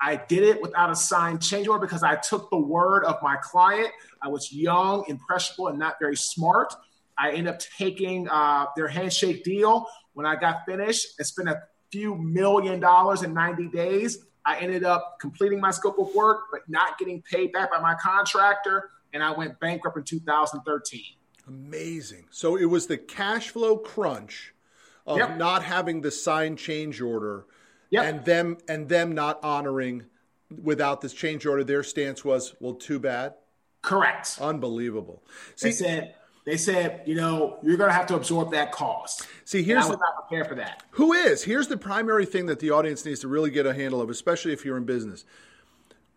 I 0.01 0.17
did 0.17 0.43
it 0.43 0.63
without 0.63 0.91
a 0.91 0.97
signed 0.97 1.43
change 1.43 1.69
order 1.69 1.85
because 1.87 2.03
I 2.03 2.17
took 2.17 2.49
the 2.51 2.59
word 2.59 3.05
of 3.05 3.17
my 3.23 3.37
client. 3.37 3.91
I 4.23 4.29
was 4.29 4.53
young, 4.53 5.05
impressionable, 5.09 5.69
and 5.69 5.79
not 5.79 5.97
very 6.01 6.17
smart. 6.17 6.73
I 7.19 7.33
ended 7.33 7.49
up 7.55 7.61
taking 7.77 8.29
uh, 8.29 8.67
their 8.77 8.89
handshake 8.89 9.45
deal. 9.45 9.87
When 10.15 10.25
I 10.25 10.37
got 10.37 10.65
finished 10.67 11.19
and 11.19 11.27
spent 11.27 11.49
a 11.51 11.63
few 11.93 12.15
million 12.15 12.81
dollars 12.81 13.23
in 13.23 13.35
90 13.35 13.69
days, 13.69 14.25
I 14.47 14.59
ended 14.59 14.85
up 14.85 15.19
completing 15.21 15.61
my 15.61 15.71
scope 15.71 15.99
of 15.99 16.15
work, 16.15 16.45
but 16.51 16.63
not 16.67 16.99
getting 16.99 17.23
paid 17.23 17.53
back 17.53 17.71
by 17.71 17.79
my 17.81 17.95
contractor. 18.01 18.91
And 19.13 19.23
I 19.23 19.33
went 19.33 19.61
bankrupt 19.61 19.99
in 19.99 20.05
2013. 20.05 21.03
Amazing. 21.47 22.27
So 22.31 22.57
it 22.57 22.65
was 22.65 22.87
the 22.87 22.97
cash 22.97 23.51
flow 23.51 23.77
crunch 23.77 24.55
of 25.07 25.19
yep. 25.19 25.37
not 25.37 25.63
having 25.63 26.01
the 26.01 26.11
signed 26.11 26.59
change 26.59 27.01
order 27.03 27.45
yep. 27.91 28.05
and 28.05 28.25
them 28.25 28.59
and 28.69 28.89
them 28.89 29.13
not 29.13 29.43
honoring 29.43 30.05
without 30.63 31.01
this 31.01 31.13
change 31.13 31.47
order. 31.47 31.63
Their 31.65 31.83
stance 31.83 32.25
was, 32.25 32.55
well, 32.61 32.75
too 32.75 32.99
bad. 32.99 33.35
Correct. 33.83 34.39
Unbelievable. 34.41 35.23
See, 35.57 35.69
they 35.69 35.73
said 35.73 36.15
they 36.45 36.57
said, 36.57 37.03
you 37.07 37.15
know, 37.15 37.59
you're 37.63 37.77
going 37.77 37.91
to 37.91 37.95
have 37.95 38.07
to 38.07 38.17
absorb 38.17 38.53
that 38.53 38.73
cost. 38.73 39.27
See, 39.45 39.63
here's 39.63 39.85
and 39.85 39.93
I 39.93 39.97
was 39.97 40.01
not 40.01 40.29
prepared 40.29 40.49
for 40.49 40.55
that. 40.57 40.83
Who 40.93 41.13
is? 41.13 41.45
Here's 41.45 41.69
the 41.69 41.77
primary 41.77 42.25
thing 42.25 42.47
that 42.47 42.61
the 42.61 42.71
audience 42.71 43.05
needs 43.05 43.21
to 43.21 43.29
really 43.29 43.51
get 43.51 43.67
a 43.67 43.75
handle 43.75 44.01
of, 44.01 44.11
especially 44.11 44.53
if 44.53 44.65
you're 44.65 44.77
in 44.77 44.85
business. 44.85 45.25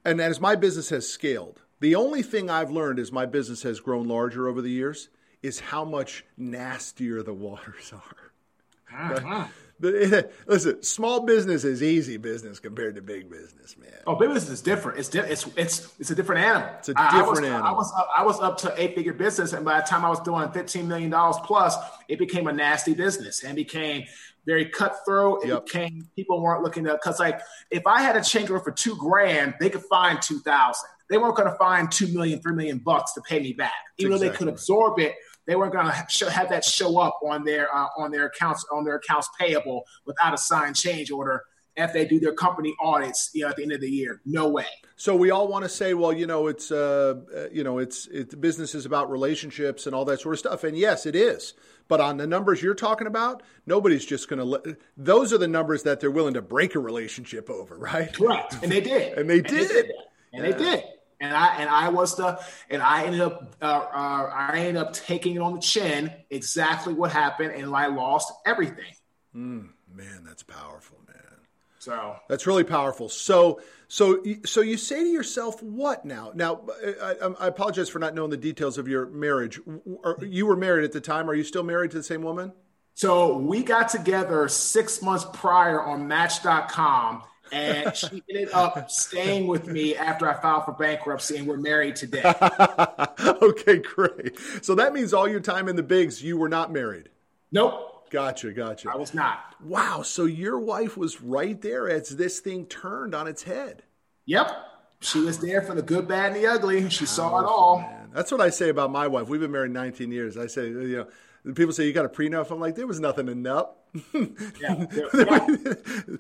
And 0.05 0.21
as 0.21 0.39
my 0.39 0.55
business 0.55 0.89
has 0.89 1.07
scaled, 1.07 1.61
the 1.81 1.95
only 1.95 2.21
thing 2.23 2.49
I've 2.49 2.71
learned 2.71 2.99
as 2.99 3.11
my 3.11 3.25
business 3.25 3.63
has 3.63 3.79
grown 3.79 4.07
larger 4.07 4.47
over 4.47 4.61
the 4.61 4.69
years 4.69 5.09
is 5.41 5.59
how 5.59 5.83
much 5.83 6.25
nastier 6.37 7.21
the 7.21 7.33
waters 7.33 7.93
are. 8.91 9.17
Uh-huh. 9.17 9.47
Listen, 9.79 10.81
small 10.83 11.21
business 11.21 11.63
is 11.63 11.83
easy 11.83 12.17
business 12.17 12.59
compared 12.59 12.95
to 12.95 13.01
big 13.01 13.29
business, 13.29 13.75
man. 13.77 13.89
Oh, 14.07 14.15
big 14.15 14.29
business 14.29 14.53
is 14.53 14.61
different. 14.61 14.99
It's 14.99 15.09
di- 15.09 15.19
it's 15.19 15.47
it's 15.57 15.93
it's 15.99 16.09
a 16.11 16.15
different 16.15 16.45
animal. 16.45 16.69
It's 16.79 16.89
a 16.89 16.93
different 16.93 17.13
I, 17.13 17.19
I 17.19 17.29
was, 17.29 17.39
animal. 17.39 17.65
I 17.65 17.71
was 17.71 17.93
up, 17.97 18.09
I 18.17 18.23
was 18.23 18.39
up 18.39 18.57
to 18.59 18.81
eight 18.81 18.95
figure 18.95 19.13
business, 19.13 19.51
and 19.53 19.65
by 19.65 19.81
the 19.81 19.85
time 19.85 20.05
I 20.05 20.09
was 20.09 20.19
doing 20.21 20.49
fifteen 20.51 20.87
million 20.87 21.09
dollars 21.09 21.37
plus, 21.43 21.75
it 22.07 22.19
became 22.19 22.47
a 22.47 22.53
nasty 22.53 22.93
business 22.93 23.43
and 23.43 23.55
became 23.55 24.05
very 24.45 24.65
cutthroat. 24.65 25.43
It 25.43 25.49
yep. 25.49 25.65
became 25.65 26.07
people 26.15 26.41
weren't 26.41 26.63
looking 26.63 26.85
to 26.85 26.93
because 26.93 27.19
like 27.19 27.41
if 27.71 27.85
I 27.87 28.01
had 28.01 28.15
a 28.15 28.23
change 28.23 28.49
order 28.49 28.63
for 28.63 28.71
two 28.71 28.95
grand, 28.95 29.55
they 29.59 29.69
could 29.69 29.83
find 29.83 30.21
two 30.21 30.39
thousand. 30.39 30.89
They 31.09 31.17
weren't 31.17 31.35
going 31.35 31.51
to 31.51 31.57
find 31.57 31.91
two 31.91 32.07
million, 32.07 32.41
three 32.41 32.55
million 32.55 32.77
bucks 32.77 33.13
to 33.13 33.21
pay 33.21 33.39
me 33.39 33.53
back, 33.53 33.73
even 33.97 34.13
exactly 34.13 34.27
though 34.27 34.31
they 34.31 34.37
could 34.37 34.47
absorb 34.47 34.99
it 34.99 35.15
they 35.45 35.55
weren't 35.55 35.73
going 35.73 35.87
to 35.87 36.29
have 36.29 36.49
that 36.49 36.63
show 36.63 36.99
up 36.99 37.19
on 37.25 37.43
their 37.43 37.73
uh, 37.73 37.87
on 37.97 38.11
their 38.11 38.27
accounts 38.27 38.65
on 38.71 38.83
their 38.83 38.95
accounts 38.95 39.29
payable 39.39 39.83
without 40.05 40.33
a 40.33 40.37
signed 40.37 40.75
change 40.75 41.11
order 41.11 41.43
if 41.75 41.91
they 41.91 42.05
do 42.05 42.19
their 42.19 42.33
company 42.33 42.73
audits 42.79 43.31
you 43.33 43.41
know, 43.41 43.49
at 43.49 43.55
the 43.55 43.63
end 43.63 43.71
of 43.71 43.81
the 43.81 43.89
year. 43.89 44.21
No 44.25 44.47
way. 44.47 44.65
So 44.95 45.15
we 45.15 45.31
all 45.31 45.47
want 45.47 45.63
to 45.63 45.69
say, 45.69 45.95
well, 45.95 46.13
you 46.13 46.27
know, 46.27 46.47
it's 46.47 46.71
uh, 46.71 47.15
uh 47.35 47.49
you 47.51 47.63
know, 47.63 47.79
it's 47.79 48.07
it, 48.07 48.39
business 48.39 48.75
is 48.75 48.85
about 48.85 49.09
relationships 49.11 49.85
and 49.85 49.95
all 49.95 50.05
that 50.05 50.21
sort 50.21 50.33
of 50.33 50.39
stuff, 50.39 50.63
and 50.63 50.77
yes, 50.77 51.05
it 51.05 51.15
is. 51.15 51.53
But 51.89 51.99
on 51.99 52.17
the 52.17 52.27
numbers 52.27 52.61
you're 52.61 52.75
talking 52.75 53.07
about, 53.07 53.43
nobody's 53.65 54.05
just 54.05 54.29
going 54.29 54.39
to 54.39 54.45
let. 54.45 54.63
Those 54.95 55.33
are 55.33 55.37
the 55.37 55.47
numbers 55.47 55.83
that 55.83 55.99
they're 55.99 56.11
willing 56.11 56.35
to 56.35 56.41
break 56.41 56.75
a 56.75 56.79
relationship 56.79 57.49
over, 57.49 57.77
right? 57.77 58.13
Correct, 58.13 58.55
and 58.61 58.71
they 58.71 58.81
did, 58.81 59.13
and 59.17 59.29
they 59.29 59.41
did, 59.41 59.69
and 59.69 59.69
they 59.69 59.73
did. 59.73 59.91
And 60.31 60.45
yeah. 60.45 60.51
they 60.51 60.57
did 60.57 60.83
and 61.23 61.33
I 61.33 61.55
and 61.55 61.69
I 61.69 61.89
was 61.89 62.15
the 62.15 62.39
and 62.69 62.81
I 62.81 63.05
ended 63.05 63.21
up 63.21 63.55
uh, 63.61 63.65
uh, 63.65 64.31
I 64.33 64.59
ended 64.59 64.77
up 64.77 64.93
taking 64.93 65.35
it 65.35 65.39
on 65.39 65.53
the 65.53 65.59
chin. 65.59 66.11
Exactly 66.29 66.93
what 66.93 67.11
happened, 67.11 67.53
and 67.53 67.73
I 67.73 67.87
lost 67.87 68.33
everything. 68.45 68.93
Mm, 69.35 69.69
man, 69.93 70.23
that's 70.25 70.43
powerful, 70.43 70.99
man. 71.07 71.15
So 71.79 72.15
that's 72.27 72.45
really 72.45 72.63
powerful. 72.63 73.09
So 73.09 73.61
so 73.87 74.23
so 74.45 74.61
you 74.61 74.77
say 74.77 75.03
to 75.03 75.09
yourself, 75.09 75.63
what 75.63 76.03
now? 76.03 76.31
Now 76.35 76.61
I, 77.01 77.15
I, 77.39 77.47
apologize 77.47 77.89
for 77.89 77.99
not 77.99 78.13
knowing 78.13 78.29
the 78.29 78.37
details 78.37 78.77
of 78.77 78.87
your 78.87 79.05
marriage. 79.07 79.59
You 80.21 80.45
were 80.45 80.57
married 80.57 80.83
at 80.83 80.91
the 80.91 81.01
time. 81.01 81.29
Are 81.29 81.35
you 81.35 81.43
still 81.43 81.63
married 81.63 81.91
to 81.91 81.97
the 81.97 82.03
same 82.03 82.21
woman? 82.21 82.51
So 82.95 83.37
we 83.37 83.63
got 83.63 83.89
together 83.89 84.47
six 84.49 85.01
months 85.01 85.25
prior 85.33 85.81
on 85.81 86.07
Match.com 86.07 87.23
and 87.53 87.95
she 87.95 88.23
ended 88.29 88.49
up 88.53 88.89
staying 88.89 89.47
with 89.47 89.67
me 89.67 89.95
after 89.95 90.27
I 90.27 90.33
filed 90.41 90.65
for 90.65 90.73
bankruptcy, 90.73 91.37
and 91.37 91.47
we're 91.47 91.57
married 91.57 91.95
today. 91.95 92.23
okay, 93.41 93.77
great. 93.77 94.37
So 94.61 94.75
that 94.75 94.93
means 94.93 95.13
all 95.13 95.27
your 95.27 95.39
time 95.39 95.69
in 95.69 95.75
the 95.75 95.83
bigs, 95.83 96.23
you 96.23 96.37
were 96.37 96.49
not 96.49 96.71
married. 96.71 97.09
Nope. 97.51 98.09
Gotcha, 98.09 98.51
gotcha. 98.51 98.91
I 98.91 98.95
was 98.95 99.13
not. 99.13 99.39
Wow. 99.63 100.03
So 100.03 100.25
your 100.25 100.59
wife 100.59 100.97
was 100.97 101.21
right 101.21 101.59
there 101.61 101.89
as 101.89 102.09
this 102.09 102.39
thing 102.39 102.65
turned 102.67 103.15
on 103.15 103.27
its 103.27 103.43
head. 103.43 103.83
Yep. 104.25 104.51
She 104.99 105.19
was 105.19 105.39
there 105.39 105.61
for 105.61 105.73
the 105.73 105.81
good, 105.81 106.07
bad, 106.07 106.33
and 106.33 106.35
the 106.35 106.47
ugly. 106.47 106.89
She 106.89 107.05
saw 107.05 107.39
it 107.39 107.45
all. 107.45 107.79
Man. 107.79 108.09
That's 108.13 108.31
what 108.31 108.39
I 108.39 108.49
say 108.49 108.69
about 108.69 108.91
my 108.91 109.07
wife. 109.07 109.27
We've 109.27 109.41
been 109.41 109.51
married 109.51 109.71
19 109.71 110.11
years. 110.11 110.37
I 110.37 110.47
say, 110.47 110.67
you 110.67 110.97
know, 110.97 111.07
people 111.55 111.73
say 111.73 111.85
you 111.85 111.93
got 111.93 112.05
a 112.05 112.09
prenup. 112.09 112.49
I'm 112.51 112.59
like, 112.59 112.75
there 112.75 112.87
was 112.87 112.99
nothing 112.99 113.27
in 113.27 113.43
nup. 113.43 113.69
yeah, 114.61 114.85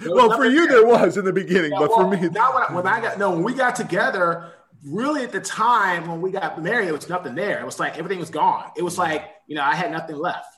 well, 0.07 0.37
for 0.37 0.45
you 0.45 0.67
there. 0.67 0.81
there 0.81 0.85
was 0.85 1.17
in 1.17 1.25
the 1.25 1.33
beginning, 1.33 1.71
yeah, 1.71 1.79
but 1.79 1.89
well, 1.89 2.11
for 2.11 2.15
me, 2.15 2.29
now 2.29 2.53
when 2.53 2.63
I, 2.63 2.73
when 2.73 2.87
I 2.87 3.01
got 3.01 3.17
no, 3.17 3.31
when 3.31 3.43
we 3.43 3.53
got 3.53 3.75
together, 3.75 4.51
really 4.85 5.23
at 5.23 5.31
the 5.31 5.39
time 5.39 6.07
when 6.07 6.21
we 6.21 6.31
got 6.31 6.61
married, 6.61 6.87
it 6.87 6.91
was 6.91 7.09
nothing 7.09 7.33
there. 7.33 7.59
It 7.59 7.65
was 7.65 7.79
like 7.79 7.97
everything 7.97 8.19
was 8.19 8.29
gone. 8.29 8.71
It 8.75 8.83
was 8.83 8.95
mm. 8.95 8.99
like 8.99 9.29
you 9.47 9.55
know 9.55 9.63
I 9.63 9.75
had 9.75 9.91
nothing 9.91 10.17
left. 10.17 10.52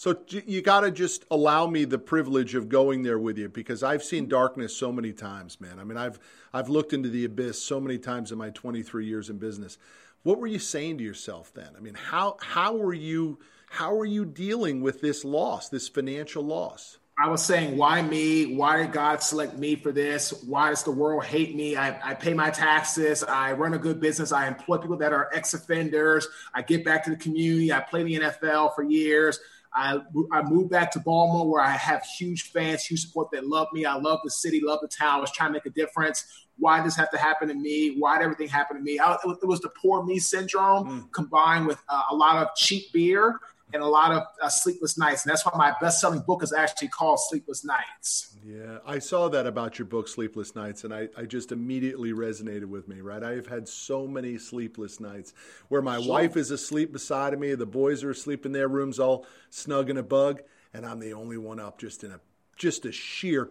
So 0.00 0.16
you 0.30 0.62
got 0.62 0.80
to 0.80 0.90
just 0.90 1.26
allow 1.30 1.66
me 1.66 1.84
the 1.84 1.98
privilege 1.98 2.54
of 2.54 2.70
going 2.70 3.02
there 3.02 3.18
with 3.18 3.36
you 3.36 3.50
because 3.50 3.82
I've 3.82 4.02
seen 4.02 4.28
darkness 4.28 4.74
so 4.74 4.90
many 4.90 5.12
times, 5.12 5.60
man. 5.60 5.78
I 5.78 5.84
mean, 5.84 5.98
I've 5.98 6.18
I've 6.54 6.70
looked 6.70 6.94
into 6.94 7.10
the 7.10 7.26
abyss 7.26 7.62
so 7.62 7.78
many 7.78 7.98
times 7.98 8.32
in 8.32 8.38
my 8.38 8.48
23 8.48 9.04
years 9.04 9.28
in 9.28 9.36
business. 9.36 9.76
What 10.22 10.38
were 10.38 10.46
you 10.46 10.58
saying 10.58 10.96
to 10.96 11.04
yourself 11.04 11.52
then? 11.52 11.68
I 11.76 11.80
mean, 11.80 11.92
how 11.92 12.38
how 12.40 12.76
were 12.76 12.94
you 12.94 13.40
how 13.68 13.94
are 13.94 14.06
you 14.06 14.24
dealing 14.24 14.80
with 14.80 15.02
this 15.02 15.22
loss, 15.22 15.68
this 15.68 15.86
financial 15.86 16.44
loss? 16.44 16.96
I 17.22 17.28
was 17.28 17.44
saying, 17.44 17.76
why 17.76 18.00
me? 18.00 18.56
Why 18.56 18.78
did 18.78 18.92
God 18.92 19.22
select 19.22 19.58
me 19.58 19.76
for 19.76 19.92
this? 19.92 20.42
Why 20.44 20.70
does 20.70 20.82
the 20.82 20.92
world 20.92 21.26
hate 21.26 21.54
me? 21.54 21.76
I, 21.76 22.12
I 22.12 22.14
pay 22.14 22.32
my 22.32 22.48
taxes. 22.48 23.22
I 23.22 23.52
run 23.52 23.74
a 23.74 23.78
good 23.78 24.00
business. 24.00 24.32
I 24.32 24.48
employ 24.48 24.78
people 24.78 24.96
that 24.96 25.12
are 25.12 25.28
ex 25.34 25.52
offenders. 25.52 26.26
I 26.54 26.62
give 26.62 26.84
back 26.84 27.04
to 27.04 27.10
the 27.10 27.16
community. 27.16 27.70
I 27.70 27.80
play 27.80 28.02
the 28.02 28.18
NFL 28.20 28.74
for 28.74 28.82
years. 28.82 29.38
I, 29.74 30.00
I 30.32 30.42
moved 30.42 30.70
back 30.70 30.90
to 30.92 31.00
Baltimore 31.00 31.48
where 31.48 31.62
I 31.62 31.70
have 31.70 32.02
huge 32.02 32.50
fans, 32.50 32.84
huge 32.84 33.06
support 33.06 33.28
that 33.32 33.46
love 33.46 33.68
me. 33.72 33.84
I 33.84 33.94
love 33.94 34.20
the 34.24 34.30
city, 34.30 34.60
love 34.62 34.80
the 34.82 34.88
town. 34.88 35.18
I 35.18 35.20
was 35.20 35.30
trying 35.30 35.50
to 35.50 35.52
make 35.54 35.66
a 35.66 35.70
difference. 35.70 36.24
Why 36.58 36.78
did 36.78 36.86
this 36.86 36.96
have 36.96 37.10
to 37.12 37.18
happen 37.18 37.48
to 37.48 37.54
me? 37.54 37.96
Why 37.98 38.18
did 38.18 38.24
everything 38.24 38.48
happen 38.48 38.76
to 38.76 38.82
me? 38.82 38.98
I, 38.98 39.14
it 39.14 39.46
was 39.46 39.60
the 39.60 39.70
poor 39.80 40.04
me 40.04 40.18
syndrome 40.18 40.84
mm. 40.86 41.12
combined 41.12 41.66
with 41.66 41.80
uh, 41.88 42.02
a 42.10 42.14
lot 42.14 42.42
of 42.42 42.54
cheap 42.56 42.92
beer 42.92 43.38
and 43.72 43.82
a 43.82 43.86
lot 43.86 44.12
of 44.12 44.22
uh, 44.42 44.48
sleepless 44.48 44.98
nights. 44.98 45.24
And 45.24 45.30
that's 45.30 45.44
why 45.44 45.52
my 45.56 45.74
best 45.80 46.00
selling 46.00 46.20
book 46.20 46.42
is 46.42 46.52
actually 46.52 46.88
called 46.88 47.20
Sleepless 47.20 47.64
Nights. 47.64 48.36
Yeah, 48.44 48.78
I 48.86 48.98
saw 48.98 49.28
that 49.28 49.46
about 49.46 49.78
your 49.78 49.86
book, 49.86 50.08
Sleepless 50.08 50.54
Nights, 50.54 50.84
and 50.84 50.94
I, 50.94 51.08
I 51.16 51.24
just 51.24 51.52
immediately 51.52 52.12
resonated 52.12 52.66
with 52.66 52.88
me, 52.88 53.00
right? 53.00 53.22
I've 53.22 53.46
had 53.46 53.68
so 53.68 54.06
many 54.06 54.38
sleepless 54.38 55.00
nights 55.00 55.34
where 55.68 55.82
my 55.82 56.00
sure. 56.00 56.08
wife 56.08 56.36
is 56.36 56.50
asleep 56.50 56.92
beside 56.92 57.34
of 57.34 57.40
me, 57.40 57.54
the 57.54 57.66
boys 57.66 58.02
are 58.02 58.10
asleep 58.10 58.46
in 58.46 58.52
their 58.52 58.68
rooms 58.68 58.98
all 58.98 59.26
snug 59.50 59.90
in 59.90 59.96
a 59.96 60.02
bug, 60.02 60.40
and 60.72 60.86
I'm 60.86 61.00
the 61.00 61.12
only 61.12 61.36
one 61.36 61.60
up 61.60 61.78
just 61.78 62.04
in 62.04 62.12
a 62.12 62.20
just 62.56 62.84
a 62.84 62.92
sheer 62.92 63.50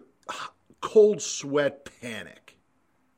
cold 0.80 1.20
sweat 1.20 1.88
panic. 2.00 2.56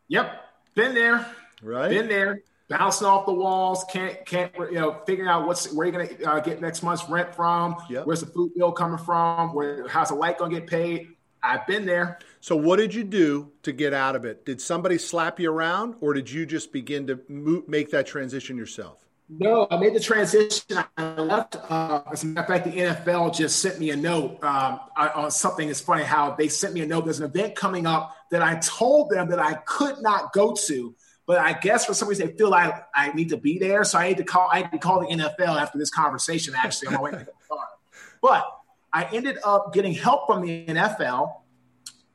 Yep, 0.09 0.45
been 0.75 0.95
there. 0.95 1.27
Right. 1.63 1.91
Been 1.91 2.09
there 2.09 2.43
bouncing 2.73 3.07
off 3.07 3.27
the 3.27 3.33
walls, 3.33 3.85
can't 3.91 4.25
can't 4.25 4.53
you 4.57 4.73
know 4.73 4.97
figuring 5.07 5.31
out 5.31 5.47
what's 5.47 5.73
where 5.73 5.87
you're 5.87 6.07
gonna 6.07 6.31
uh, 6.31 6.41
get 6.41 6.61
next 6.61 6.83
month's 6.83 7.09
rent 7.09 7.35
from, 7.35 7.77
yep. 7.91 8.07
where's 8.07 8.21
the 8.21 8.27
food 8.27 8.53
bill 8.57 8.73
coming 8.73 8.99
from, 8.99 9.55
where 9.55 9.87
how's 9.89 10.09
the 10.09 10.15
light 10.15 10.39
gonna 10.39 10.55
get 10.55 10.67
paid. 10.67 11.09
I've 11.43 11.67
been 11.67 11.85
there. 11.85 12.21
So 12.41 12.57
what 12.57 12.77
did 12.77 12.95
you 12.95 13.05
do 13.05 13.51
to 13.65 13.73
get 13.73 13.93
out 13.93 14.17
of 14.17 14.25
it? 14.25 14.47
Did 14.47 14.61
somebody 14.61 14.97
slap 14.97 15.39
you 15.41 15.53
around, 15.53 15.97
or 16.01 16.15
did 16.15 16.31
you 16.31 16.47
just 16.47 16.73
begin 16.73 17.07
to 17.09 17.65
make 17.67 17.91
that 17.91 18.07
transition 18.07 18.57
yourself? 18.57 19.05
No, 19.29 19.67
I 19.71 19.77
made 19.79 19.95
the 19.95 20.01
transition. 20.01 20.79
I 20.97 21.15
left. 21.17 21.57
Uh, 21.57 22.03
as 22.13 22.23
a 22.23 22.27
matter 22.27 22.41
of 22.41 22.63
fact, 22.63 22.65
the 22.65 22.81
NFL 22.81 23.35
just 23.35 23.61
sent 23.61 23.79
me 23.79 23.91
a 23.91 23.97
note 23.97 24.43
um, 24.45 24.81
on 24.97 25.31
something. 25.31 25.69
It's 25.69 25.81
funny 25.81 26.05
how 26.05 26.33
they 26.33 26.49
sent 26.49 26.75
me 26.75 26.83
a 26.83 26.87
note. 26.87 27.05
There's 27.05 27.21
an 27.21 27.27
event 27.27 27.55
coming 27.55 27.87
up 27.87 28.15
that 28.31 28.43
I 28.43 28.57
told 28.57 29.11
them 29.11 29.31
that 29.31 29.39
I 29.39 29.55
could 29.55 30.01
not 30.01 30.33
go 30.33 30.55
to 30.67 30.95
but 31.27 31.39
I 31.39 31.53
guess 31.53 31.87
for 31.87 31.95
some 31.95 32.09
reason 32.09 32.29
they 32.29 32.33
feel 32.37 32.51
like 32.51 32.75
I 32.95 33.13
need 33.13 33.29
to 33.31 33.37
be 33.37 33.59
there, 33.59 33.85
so 33.85 33.99
I 33.99 34.09
need 34.09 34.17
to 34.19 34.25
call. 34.25 34.49
I 34.51 34.63
need 34.63 34.73
to 34.73 34.79
call 34.79 35.01
the 35.01 35.07
NFL 35.07 35.61
after 35.61 35.79
this 35.79 35.91
conversation. 35.91 36.55
Actually, 36.57 36.89
on 36.89 36.95
my 36.95 37.01
way 37.03 37.11
to 37.13 37.19
the 37.19 37.27
car. 37.49 37.69
But 38.21 38.45
I 38.93 39.05
ended 39.13 39.39
up 39.45 39.73
getting 39.73 39.95
help 39.95 40.27
from 40.27 40.43
the 40.43 40.67
NFL, 40.67 41.33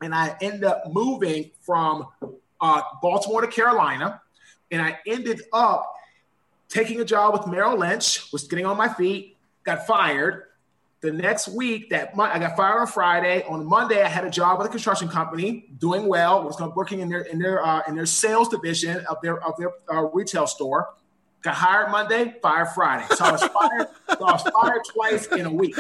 and 0.01 0.13
I 0.13 0.35
ended 0.41 0.65
up 0.65 0.83
moving 0.91 1.51
from 1.61 2.07
uh, 2.59 2.81
Baltimore 3.01 3.41
to 3.41 3.47
Carolina, 3.47 4.21
and 4.71 4.81
I 4.81 4.99
ended 5.07 5.41
up 5.53 5.93
taking 6.67 6.99
a 6.99 7.05
job 7.05 7.33
with 7.33 7.47
Merrill 7.47 7.77
Lynch. 7.77 8.31
Was 8.33 8.43
getting 8.43 8.65
on 8.65 8.75
my 8.75 8.89
feet, 8.89 9.37
got 9.63 9.87
fired, 9.87 10.46
the 11.01 11.11
next 11.11 11.47
week, 11.49 11.91
that 11.91 12.15
month, 12.15 12.33
I 12.33 12.39
got 12.39 12.57
fired 12.57 12.79
on 12.79 12.87
Friday. 12.87 13.43
On 13.43 13.63
Monday, 13.65 14.01
I 14.01 14.07
had 14.07 14.25
a 14.25 14.29
job 14.29 14.57
with 14.57 14.67
a 14.67 14.69
construction 14.69 15.07
company, 15.07 15.65
doing 15.77 16.07
well. 16.07 16.43
Was 16.43 16.59
working 16.75 17.01
in 17.01 17.09
their 17.09 17.21
in 17.21 17.37
their 17.37 17.63
uh, 17.63 17.83
in 17.87 17.95
their 17.95 18.07
sales 18.07 18.49
division 18.49 19.05
of 19.05 19.17
their 19.21 19.43
of 19.43 19.55
their 19.57 19.71
uh, 19.91 20.03
retail 20.11 20.47
store. 20.47 20.89
got 21.43 21.53
hired 21.53 21.91
Monday, 21.91 22.35
fired 22.41 22.69
Friday. 22.69 23.05
So 23.15 23.25
I 23.25 23.31
was 23.31 23.41
fired. 23.41 23.87
so 24.17 24.25
I 24.25 24.31
was 24.31 24.41
fired 24.41 24.81
twice 24.91 25.27
in 25.27 25.45
a 25.45 25.53
week. 25.53 25.75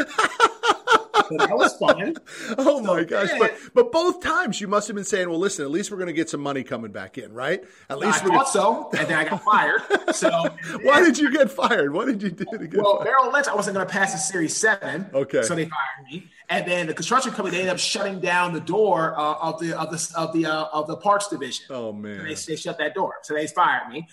So 1.29 1.37
that 1.37 1.57
was 1.57 1.75
fun. 1.77 2.15
Oh 2.59 2.81
my 2.81 3.03
gosh! 3.03 3.29
But 3.37 3.55
but 3.73 3.91
both 3.91 4.21
times 4.21 4.59
you 4.61 4.67
must 4.67 4.87
have 4.87 4.95
been 4.95 5.05
saying, 5.05 5.29
"Well, 5.29 5.39
listen, 5.39 5.65
at 5.65 5.71
least 5.71 5.91
we're 5.91 5.97
going 5.97 6.07
to 6.07 6.13
get 6.13 6.29
some 6.29 6.39
money 6.39 6.63
coming 6.63 6.91
back 6.91 7.17
in, 7.17 7.33
right? 7.33 7.63
At 7.89 7.99
least 7.99 8.23
I 8.23 8.27
we're 8.27 8.35
thought 8.35 8.49
so." 8.49 8.89
And 8.97 9.07
then 9.07 9.17
I 9.17 9.23
got 9.25 9.43
fired. 9.43 9.81
So 10.13 10.29
why 10.83 11.01
did 11.01 11.17
you 11.17 11.31
get 11.31 11.51
fired? 11.51 11.93
What 11.93 12.05
did 12.05 12.21
you 12.21 12.31
do 12.31 12.45
to 12.45 12.67
get 12.67 12.81
well, 12.81 12.97
fired? 12.97 13.05
Merrill 13.05 13.31
Lynch, 13.31 13.47
I 13.47 13.55
wasn't 13.55 13.75
going 13.75 13.87
to 13.87 13.91
pass 13.91 14.13
the 14.13 14.19
Series 14.19 14.55
Seven. 14.55 15.07
Okay. 15.13 15.43
So 15.43 15.55
they 15.55 15.65
fired 15.65 16.07
me, 16.09 16.29
and 16.49 16.67
then 16.67 16.87
the 16.87 16.93
construction 16.93 17.31
company 17.31 17.55
they 17.55 17.61
ended 17.61 17.73
up 17.73 17.79
shutting 17.79 18.19
down 18.19 18.53
the 18.53 18.61
door 18.61 19.17
uh, 19.17 19.35
of 19.35 19.59
the 19.59 19.77
of 19.77 19.91
the 19.91 20.13
of 20.15 20.33
the 20.33 20.45
uh, 20.45 20.67
of 20.71 20.87
the 20.87 20.97
parts 20.97 21.27
division. 21.27 21.65
Oh 21.69 21.91
man! 21.91 22.23
they, 22.23 22.33
they 22.33 22.55
shut 22.55 22.77
that 22.77 22.93
door. 22.93 23.15
So 23.23 23.33
they 23.33 23.47
fired 23.47 23.89
me. 23.91 24.07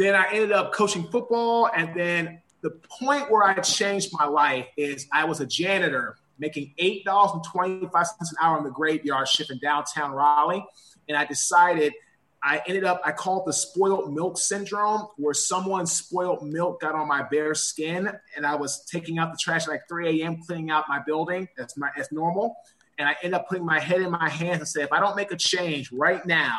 Then 0.00 0.14
I 0.14 0.28
ended 0.32 0.52
up 0.52 0.72
coaching 0.72 1.06
football. 1.08 1.68
And 1.76 1.94
then 1.94 2.40
the 2.62 2.70
point 2.70 3.30
where 3.30 3.42
I 3.42 3.54
changed 3.60 4.10
my 4.12 4.24
life 4.24 4.66
is 4.78 5.06
I 5.12 5.24
was 5.24 5.40
a 5.40 5.46
janitor 5.46 6.16
making 6.40 6.74
$8.25 6.80 7.92
an 7.92 8.08
hour 8.40 8.58
in 8.58 8.64
the 8.64 8.70
graveyard 8.70 9.28
shift 9.28 9.50
in 9.50 9.58
downtown 9.58 10.12
Raleigh. 10.12 10.64
And 11.08 11.16
I 11.16 11.24
decided 11.24 11.92
I 12.42 12.62
ended 12.66 12.84
up, 12.84 13.02
I 13.04 13.12
call 13.12 13.40
it 13.40 13.46
the 13.46 13.52
spoiled 13.52 14.14
milk 14.14 14.38
syndrome, 14.38 15.06
where 15.18 15.34
someone's 15.34 15.92
spoiled 15.92 16.42
milk 16.42 16.80
got 16.80 16.94
on 16.94 17.06
my 17.06 17.22
bare 17.22 17.54
skin. 17.54 18.10
And 18.34 18.46
I 18.46 18.54
was 18.54 18.84
taking 18.86 19.18
out 19.18 19.30
the 19.32 19.38
trash 19.38 19.64
at 19.64 19.68
like 19.68 19.82
3 19.88 20.22
a.m., 20.22 20.38
cleaning 20.46 20.70
out 20.70 20.86
my 20.88 21.00
building. 21.06 21.46
That's 21.56 21.76
my 21.76 21.90
that's 21.96 22.10
normal. 22.10 22.56
And 22.98 23.08
I 23.08 23.16
ended 23.22 23.34
up 23.34 23.48
putting 23.48 23.64
my 23.64 23.78
head 23.78 24.00
in 24.00 24.10
my 24.10 24.28
hands 24.28 24.58
and 24.58 24.68
said, 24.68 24.84
if 24.84 24.92
I 24.92 25.00
don't 25.00 25.16
make 25.16 25.32
a 25.32 25.36
change 25.36 25.92
right 25.92 26.24
now, 26.24 26.58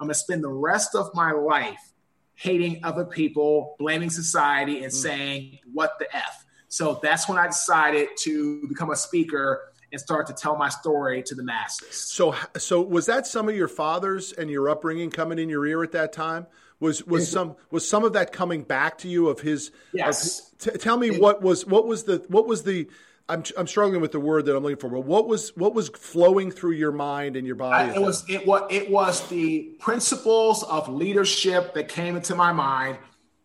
I'm 0.00 0.06
going 0.06 0.14
to 0.14 0.18
spend 0.18 0.42
the 0.42 0.50
rest 0.50 0.94
of 0.94 1.14
my 1.14 1.32
life 1.32 1.92
hating 2.34 2.84
other 2.84 3.04
people, 3.04 3.76
blaming 3.78 4.10
society, 4.10 4.82
and 4.82 4.92
mm. 4.92 4.96
saying, 4.96 5.58
what 5.72 5.92
the 5.98 6.14
F. 6.14 6.41
So 6.72 6.98
that's 7.02 7.28
when 7.28 7.36
I 7.36 7.48
decided 7.48 8.08
to 8.20 8.66
become 8.66 8.90
a 8.90 8.96
speaker 8.96 9.60
and 9.92 10.00
start 10.00 10.26
to 10.28 10.32
tell 10.32 10.56
my 10.56 10.70
story 10.70 11.22
to 11.24 11.34
the 11.34 11.42
masses. 11.42 11.94
So 11.94 12.34
so 12.56 12.80
was 12.80 13.04
that 13.06 13.26
some 13.26 13.50
of 13.50 13.54
your 13.54 13.68
fathers 13.68 14.32
and 14.32 14.50
your 14.50 14.70
upbringing 14.70 15.10
coming 15.10 15.38
in 15.38 15.50
your 15.50 15.66
ear 15.66 15.82
at 15.82 15.92
that 15.92 16.14
time? 16.14 16.46
Was 16.80 17.06
was 17.06 17.24
mm-hmm. 17.24 17.32
some 17.32 17.56
was 17.70 17.86
some 17.86 18.04
of 18.04 18.14
that 18.14 18.32
coming 18.32 18.62
back 18.62 18.96
to 18.98 19.08
you 19.08 19.28
of 19.28 19.40
his? 19.40 19.70
Yes. 19.92 20.50
of- 20.50 20.72
t- 20.72 20.78
tell 20.78 20.96
me 20.96 21.18
what 21.18 21.42
was 21.42 21.66
what 21.66 21.86
was 21.86 22.04
the 22.04 22.24
what 22.28 22.46
was 22.46 22.62
the. 22.62 22.88
I'm, 23.28 23.44
I'm 23.56 23.66
struggling 23.66 24.00
with 24.00 24.12
the 24.12 24.20
word 24.20 24.46
that 24.46 24.56
I'm 24.56 24.62
looking 24.62 24.78
for. 24.78 24.88
But 24.88 25.04
what 25.04 25.28
was 25.28 25.54
what 25.56 25.74
was 25.74 25.90
flowing 25.90 26.50
through 26.50 26.72
your 26.72 26.90
mind 26.90 27.36
and 27.36 27.46
your 27.46 27.56
body? 27.56 27.90
I, 27.90 27.94
it 27.94 28.00
was 28.00 28.24
it 28.30 28.46
was 28.46 28.62
it 28.70 28.90
was 28.90 29.28
the 29.28 29.74
principles 29.78 30.62
of 30.64 30.88
leadership 30.88 31.74
that 31.74 31.88
came 31.88 32.16
into 32.16 32.34
my 32.34 32.52
mind, 32.52 32.96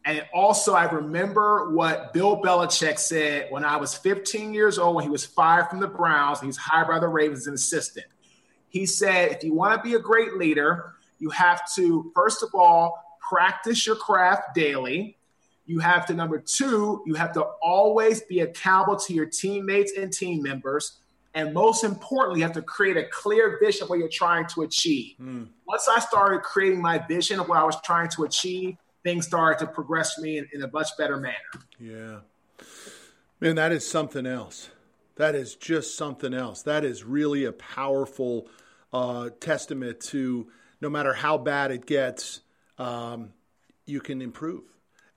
and 0.07 0.25
also 0.33 0.73
I 0.73 0.85
remember 0.85 1.69
what 1.71 2.13
Bill 2.13 2.41
Belichick 2.41 2.97
said 2.97 3.47
when 3.49 3.65
I 3.65 3.75
was 3.75 3.93
15 3.93 4.53
years 4.53 4.79
old 4.79 4.95
when 4.95 5.03
he 5.03 5.09
was 5.09 5.25
fired 5.25 5.67
from 5.69 5.81
the 5.81 5.87
Browns. 5.87 6.39
and 6.39 6.45
He 6.45 6.47
was 6.47 6.57
hired 6.57 6.87
by 6.87 6.99
the 6.99 7.09
Ravens 7.09 7.39
as 7.41 7.47
an 7.47 7.53
assistant. 7.55 8.05
He 8.69 8.85
said, 8.85 9.33
if 9.33 9.43
you 9.43 9.53
want 9.53 9.75
to 9.75 9.83
be 9.83 9.95
a 9.95 9.99
great 9.99 10.35
leader, 10.35 10.93
you 11.19 11.29
have 11.31 11.61
to 11.75 12.09
first 12.15 12.41
of 12.41 12.49
all 12.53 13.03
practice 13.27 13.85
your 13.85 13.97
craft 13.97 14.55
daily. 14.55 15.17
You 15.65 15.79
have 15.79 16.05
to 16.05 16.13
number 16.13 16.39
two, 16.39 17.03
you 17.05 17.15
have 17.15 17.33
to 17.33 17.43
always 17.61 18.21
be 18.21 18.39
accountable 18.39 18.97
to 19.01 19.13
your 19.13 19.25
teammates 19.25 19.91
and 19.97 20.13
team 20.13 20.41
members. 20.41 20.99
And 21.33 21.53
most 21.53 21.83
importantly, 21.83 22.39
you 22.39 22.45
have 22.45 22.55
to 22.55 22.61
create 22.61 22.95
a 22.95 23.03
clear 23.11 23.59
vision 23.61 23.83
of 23.83 23.89
what 23.89 23.99
you're 23.99 24.07
trying 24.07 24.47
to 24.47 24.61
achieve. 24.61 25.17
Hmm. 25.17 25.43
Once 25.67 25.89
I 25.89 25.99
started 25.99 26.43
creating 26.43 26.81
my 26.81 26.97
vision 26.97 27.41
of 27.41 27.49
what 27.49 27.57
I 27.57 27.65
was 27.65 27.75
trying 27.83 28.07
to 28.11 28.23
achieve, 28.23 28.77
things 29.07 29.25
started 29.25 29.57
to 29.65 29.71
progress 29.71 30.15
for 30.15 30.21
me 30.21 30.37
in, 30.37 30.49
in 30.53 30.61
a 30.63 30.71
much 30.71 30.89
better 30.97 31.15
manner. 31.15 31.35
Yeah. 31.79 32.19
Man, 33.39 33.55
that 33.55 33.71
is 33.71 33.89
something 33.89 34.25
else. 34.25 34.69
That 35.15 35.33
is 35.33 35.55
just 35.55 35.95
something 35.95 36.33
else. 36.33 36.63
That 36.63 36.83
is 36.83 37.05
really 37.05 37.45
a 37.45 37.53
powerful 37.53 38.49
uh, 38.91 39.29
testament 39.39 40.01
to 40.01 40.47
no 40.81 40.89
matter 40.89 41.13
how 41.13 41.37
bad 41.37 41.71
it 41.71 41.85
gets, 41.85 42.41
um, 42.77 43.31
you 43.85 44.01
can 44.01 44.21
improve. 44.21 44.63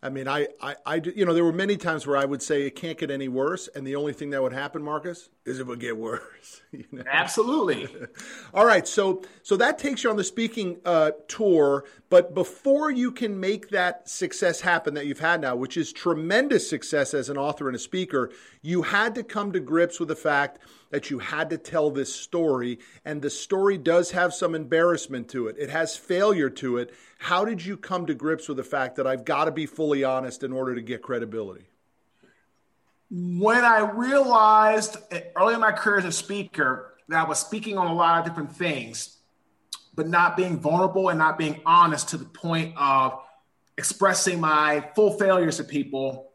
I 0.02 0.08
mean, 0.08 0.28
I, 0.28 0.46
I, 0.62 0.76
I, 0.86 0.94
you 0.94 1.26
know, 1.26 1.34
there 1.34 1.44
were 1.44 1.52
many 1.52 1.76
times 1.76 2.06
where 2.06 2.16
I 2.16 2.24
would 2.24 2.42
say 2.42 2.62
it 2.62 2.76
can't 2.76 2.96
get 2.96 3.10
any 3.10 3.28
worse, 3.28 3.68
and 3.74 3.84
the 3.84 3.96
only 3.96 4.12
thing 4.12 4.30
that 4.30 4.40
would 4.40 4.52
happen, 4.52 4.82
Marcus, 4.82 5.28
is 5.46 5.58
it 5.58 5.66
would 5.66 5.80
get 5.80 5.96
worse. 5.96 6.60
you 6.72 6.84
know? 6.92 7.02
Absolutely. 7.10 7.88
All 8.54 8.66
right, 8.66 8.86
so 8.86 9.22
so 9.42 9.56
that 9.56 9.78
takes 9.78 10.04
you 10.04 10.10
on 10.10 10.16
the 10.16 10.24
speaking 10.24 10.78
uh, 10.84 11.12
tour, 11.28 11.84
but 12.10 12.34
before 12.34 12.90
you 12.90 13.10
can 13.10 13.40
make 13.40 13.70
that 13.70 14.08
success 14.08 14.60
happen 14.60 14.94
that 14.94 15.06
you've 15.06 15.20
had 15.20 15.40
now, 15.40 15.56
which 15.56 15.76
is 15.76 15.92
tremendous 15.92 16.68
success 16.68 17.14
as 17.14 17.28
an 17.28 17.38
author 17.38 17.68
and 17.68 17.76
a 17.76 17.80
speaker, 17.80 18.30
you 18.62 18.82
had 18.82 19.14
to 19.14 19.22
come 19.22 19.52
to 19.52 19.60
grips 19.60 19.98
with 19.98 20.08
the 20.08 20.16
fact 20.16 20.58
that 20.90 21.08
you 21.08 21.20
had 21.20 21.50
to 21.50 21.58
tell 21.58 21.90
this 21.90 22.14
story, 22.14 22.78
and 23.04 23.22
the 23.22 23.30
story 23.30 23.78
does 23.78 24.10
have 24.10 24.34
some 24.34 24.54
embarrassment 24.54 25.28
to 25.28 25.46
it. 25.46 25.56
It 25.58 25.70
has 25.70 25.96
failure 25.96 26.50
to 26.50 26.78
it. 26.78 26.92
How 27.18 27.44
did 27.44 27.64
you 27.64 27.76
come 27.76 28.06
to 28.06 28.14
grips 28.14 28.48
with 28.48 28.56
the 28.56 28.64
fact 28.64 28.96
that 28.96 29.06
I've 29.06 29.24
got 29.24 29.44
to 29.44 29.52
be 29.52 29.66
fully 29.66 30.04
honest 30.04 30.42
in 30.42 30.52
order 30.52 30.74
to 30.74 30.82
get 30.82 31.02
credibility? 31.02 31.69
When 33.10 33.64
I 33.64 33.80
realized 33.80 34.96
early 35.36 35.54
in 35.54 35.60
my 35.60 35.72
career 35.72 35.98
as 35.98 36.04
a 36.04 36.12
speaker 36.12 36.94
that 37.08 37.24
I 37.24 37.28
was 37.28 37.40
speaking 37.40 37.76
on 37.76 37.88
a 37.88 37.94
lot 37.94 38.20
of 38.20 38.24
different 38.24 38.54
things, 38.54 39.16
but 39.94 40.08
not 40.08 40.36
being 40.36 40.60
vulnerable 40.60 41.08
and 41.08 41.18
not 41.18 41.36
being 41.36 41.60
honest 41.66 42.10
to 42.10 42.16
the 42.16 42.24
point 42.24 42.74
of 42.76 43.20
expressing 43.76 44.40
my 44.40 44.88
full 44.94 45.18
failures 45.18 45.56
to 45.56 45.64
people, 45.64 46.30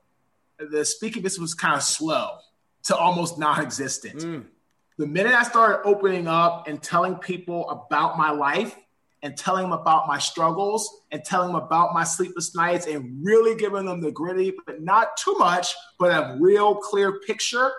the 0.60 0.84
speaking 0.84 1.24
business 1.24 1.40
was 1.40 1.54
kind 1.54 1.76
of 1.76 1.84
slow 1.84 2.38
to 2.84 2.96
almost 2.96 3.40
non 3.40 3.62
existent. 3.62 4.20
Mm. 4.20 4.46
The 4.98 5.08
minute 5.08 5.34
I 5.34 5.44
started 5.44 5.88
opening 5.88 6.28
up 6.28 6.68
and 6.68 6.82
telling 6.82 7.16
people 7.16 7.70
about 7.70 8.18
my 8.18 8.32
life 8.32 8.76
and 9.26 9.36
telling 9.36 9.64
them 9.64 9.72
about 9.72 10.08
my 10.08 10.20
struggles 10.20 11.02
and 11.12 11.24
telling 11.26 11.48
them 11.48 11.56
about 11.56 11.96
my 11.96 12.04
sleepless 12.04 12.56
nights 12.56 12.86
and 12.86 13.26
really 13.26 13.58
giving 13.58 13.88
them 13.88 14.00
the 14.00 14.12
gritty, 14.12 14.54
but 14.68 14.84
not 14.84 15.18
too 15.18 15.34
much, 15.40 15.74
but 15.98 16.12
a 16.12 16.38
real 16.40 16.76
clear 16.76 17.20
picture, 17.22 17.72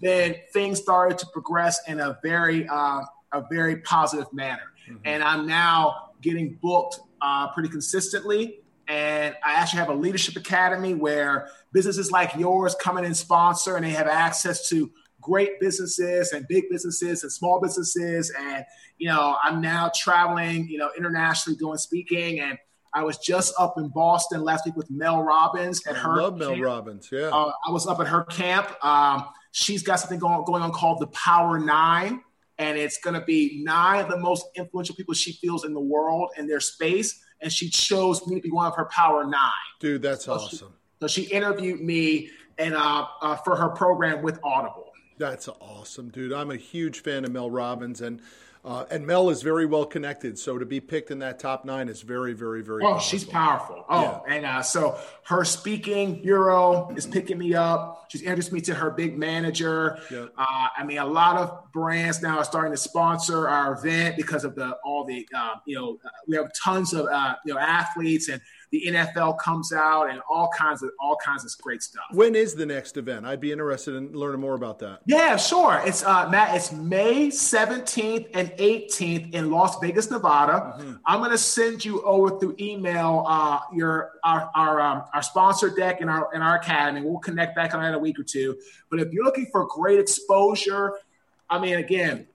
then 0.00 0.34
things 0.52 0.80
started 0.80 1.16
to 1.18 1.26
progress 1.32 1.80
in 1.86 2.00
a 2.00 2.18
very, 2.20 2.66
uh, 2.66 3.00
a 3.32 3.44
very 3.48 3.76
positive 3.82 4.26
manner. 4.32 4.72
And 5.04 5.22
I'm 5.22 5.46
now 5.46 6.10
getting 6.20 6.58
booked 6.60 6.98
uh, 7.20 7.52
pretty 7.52 7.68
consistently. 7.68 8.58
And 8.88 9.36
I 9.44 9.54
actually 9.54 9.78
have 9.78 9.88
a 9.88 9.94
leadership 9.94 10.34
academy 10.34 10.94
where 10.94 11.48
businesses 11.72 12.10
like 12.10 12.34
yours 12.34 12.74
come 12.74 12.98
in 12.98 13.04
and 13.04 13.16
sponsor, 13.16 13.76
and 13.76 13.84
they 13.84 13.90
have 13.90 14.08
access 14.08 14.68
to 14.70 14.90
great 15.22 15.58
businesses 15.60 16.32
and 16.32 16.46
big 16.48 16.64
businesses 16.68 17.22
and 17.22 17.32
small 17.32 17.60
businesses. 17.60 18.30
And, 18.38 18.64
you 18.98 19.08
know, 19.08 19.36
I'm 19.42 19.62
now 19.62 19.90
traveling, 19.94 20.68
you 20.68 20.76
know, 20.76 20.90
internationally 20.98 21.56
doing 21.56 21.78
speaking. 21.78 22.40
And 22.40 22.58
I 22.92 23.04
was 23.04 23.16
just 23.16 23.54
up 23.58 23.78
in 23.78 23.88
Boston 23.88 24.42
last 24.42 24.66
week 24.66 24.76
with 24.76 24.90
Mel 24.90 25.22
Robbins 25.22 25.86
at 25.86 25.96
I 25.96 26.00
her. 26.00 26.16
love 26.16 26.36
Mel. 26.36 26.58
Robbins. 26.58 27.08
Yeah. 27.10 27.28
Uh, 27.28 27.52
I 27.66 27.70
was 27.70 27.86
up 27.86 28.00
at 28.00 28.08
her 28.08 28.24
camp. 28.24 28.70
Um, 28.84 29.24
she's 29.52 29.82
got 29.82 29.96
something 30.00 30.18
going, 30.18 30.44
going 30.44 30.62
on 30.62 30.72
called 30.72 31.00
the 31.00 31.06
Power 31.06 31.58
Nine, 31.58 32.20
and 32.58 32.76
it's 32.76 32.98
going 32.98 33.18
to 33.18 33.24
be 33.24 33.62
nine 33.64 34.00
of 34.04 34.10
the 34.10 34.18
most 34.18 34.44
influential 34.56 34.94
people 34.94 35.14
she 35.14 35.32
feels 35.32 35.64
in 35.64 35.72
the 35.72 35.80
world 35.80 36.30
in 36.36 36.46
their 36.46 36.60
space. 36.60 37.18
And 37.40 37.50
she 37.50 37.70
chose 37.70 38.26
me 38.26 38.36
to 38.36 38.40
be 38.42 38.50
one 38.50 38.66
of 38.66 38.76
her 38.76 38.84
Power 38.84 39.24
Nine. 39.24 39.50
Dude, 39.80 40.02
that's 40.02 40.28
awesome. 40.28 40.74
So 41.00 41.08
she 41.08 41.22
interviewed 41.22 41.80
me 41.80 42.30
and 42.58 42.74
uh, 42.74 43.06
uh, 43.22 43.36
for 43.36 43.56
her 43.56 43.70
program 43.70 44.22
with 44.22 44.38
Audible. 44.44 44.91
That's 45.18 45.48
awesome, 45.48 46.08
dude. 46.08 46.32
I'm 46.32 46.50
a 46.50 46.56
huge 46.56 47.00
fan 47.00 47.24
of 47.24 47.32
Mel 47.32 47.50
Robbins, 47.50 48.00
and 48.00 48.20
uh, 48.64 48.84
and 48.90 49.04
Mel 49.04 49.28
is 49.28 49.42
very 49.42 49.66
well 49.66 49.84
connected. 49.84 50.38
So 50.38 50.56
to 50.56 50.64
be 50.64 50.78
picked 50.78 51.10
in 51.10 51.18
that 51.18 51.40
top 51.40 51.64
nine 51.64 51.88
is 51.88 52.02
very, 52.02 52.32
very, 52.32 52.62
very. 52.62 52.84
Oh, 52.84 52.90
powerful. 52.90 53.00
she's 53.00 53.24
powerful. 53.24 53.84
Oh, 53.88 54.22
and 54.28 54.46
uh, 54.46 54.62
so 54.62 54.96
her 55.24 55.44
speaking 55.44 56.22
bureau 56.22 56.92
is 56.94 57.04
picking 57.04 57.38
me 57.38 57.54
up. 57.54 58.06
She's 58.08 58.22
introduced 58.22 58.52
me 58.52 58.60
to 58.62 58.74
her 58.74 58.90
big 58.90 59.18
manager. 59.18 59.98
Yep. 60.12 60.34
Uh, 60.38 60.68
I 60.76 60.84
mean, 60.84 60.98
a 60.98 61.06
lot 61.06 61.38
of 61.38 61.72
brands 61.72 62.22
now 62.22 62.38
are 62.38 62.44
starting 62.44 62.72
to 62.72 62.76
sponsor 62.76 63.48
our 63.48 63.72
event 63.72 64.16
because 64.16 64.44
of 64.44 64.54
the 64.54 64.76
all 64.84 65.04
the 65.04 65.26
uh, 65.34 65.54
you 65.66 65.74
know 65.74 65.98
uh, 66.04 66.08
we 66.28 66.36
have 66.36 66.50
tons 66.54 66.94
of 66.94 67.06
uh, 67.06 67.34
you 67.44 67.54
know 67.54 67.58
athletes 67.58 68.28
and 68.28 68.40
the 68.72 68.86
NFL 68.86 69.38
comes 69.38 69.70
out 69.70 70.08
and 70.08 70.20
all 70.28 70.48
kinds 70.56 70.82
of 70.82 70.90
all 70.98 71.16
kinds 71.22 71.44
of 71.44 71.62
great 71.62 71.82
stuff. 71.82 72.04
When 72.12 72.34
is 72.34 72.54
the 72.54 72.64
next 72.64 72.96
event? 72.96 73.26
I'd 73.26 73.40
be 73.40 73.52
interested 73.52 73.94
in 73.94 74.12
learning 74.14 74.40
more 74.40 74.54
about 74.54 74.78
that. 74.78 75.00
Yeah, 75.04 75.36
sure. 75.36 75.80
It's 75.84 76.02
uh, 76.02 76.28
Matt. 76.30 76.56
It's 76.56 76.72
May 76.72 77.28
seventeenth 77.30 78.28
and 78.32 78.50
eighteenth 78.56 79.34
in 79.34 79.50
Las 79.50 79.78
Vegas, 79.80 80.10
Nevada. 80.10 80.98
I'm 81.06 81.18
going 81.18 81.30
to 81.32 81.38
send 81.38 81.84
you 81.84 82.00
over 82.02 82.38
through 82.40 82.56
email 82.58 83.24
uh, 83.28 83.60
your 83.74 84.12
our 84.24 84.50
our, 84.54 84.80
um, 84.80 85.04
our 85.12 85.22
sponsor 85.22 85.68
deck 85.68 86.00
in 86.00 86.08
our 86.08 86.34
in 86.34 86.40
our 86.40 86.56
academy. 86.56 87.02
We'll 87.02 87.18
connect 87.18 87.54
back 87.54 87.74
on 87.74 87.82
that 87.82 87.88
in 87.88 87.94
a 87.94 87.98
week 87.98 88.18
or 88.18 88.24
two. 88.24 88.56
But 88.90 89.00
if 89.00 89.12
you're 89.12 89.24
looking 89.24 89.48
for 89.52 89.66
great 89.66 89.98
exposure, 89.98 90.94
I 91.50 91.58
mean, 91.58 91.76
again, 91.76 92.26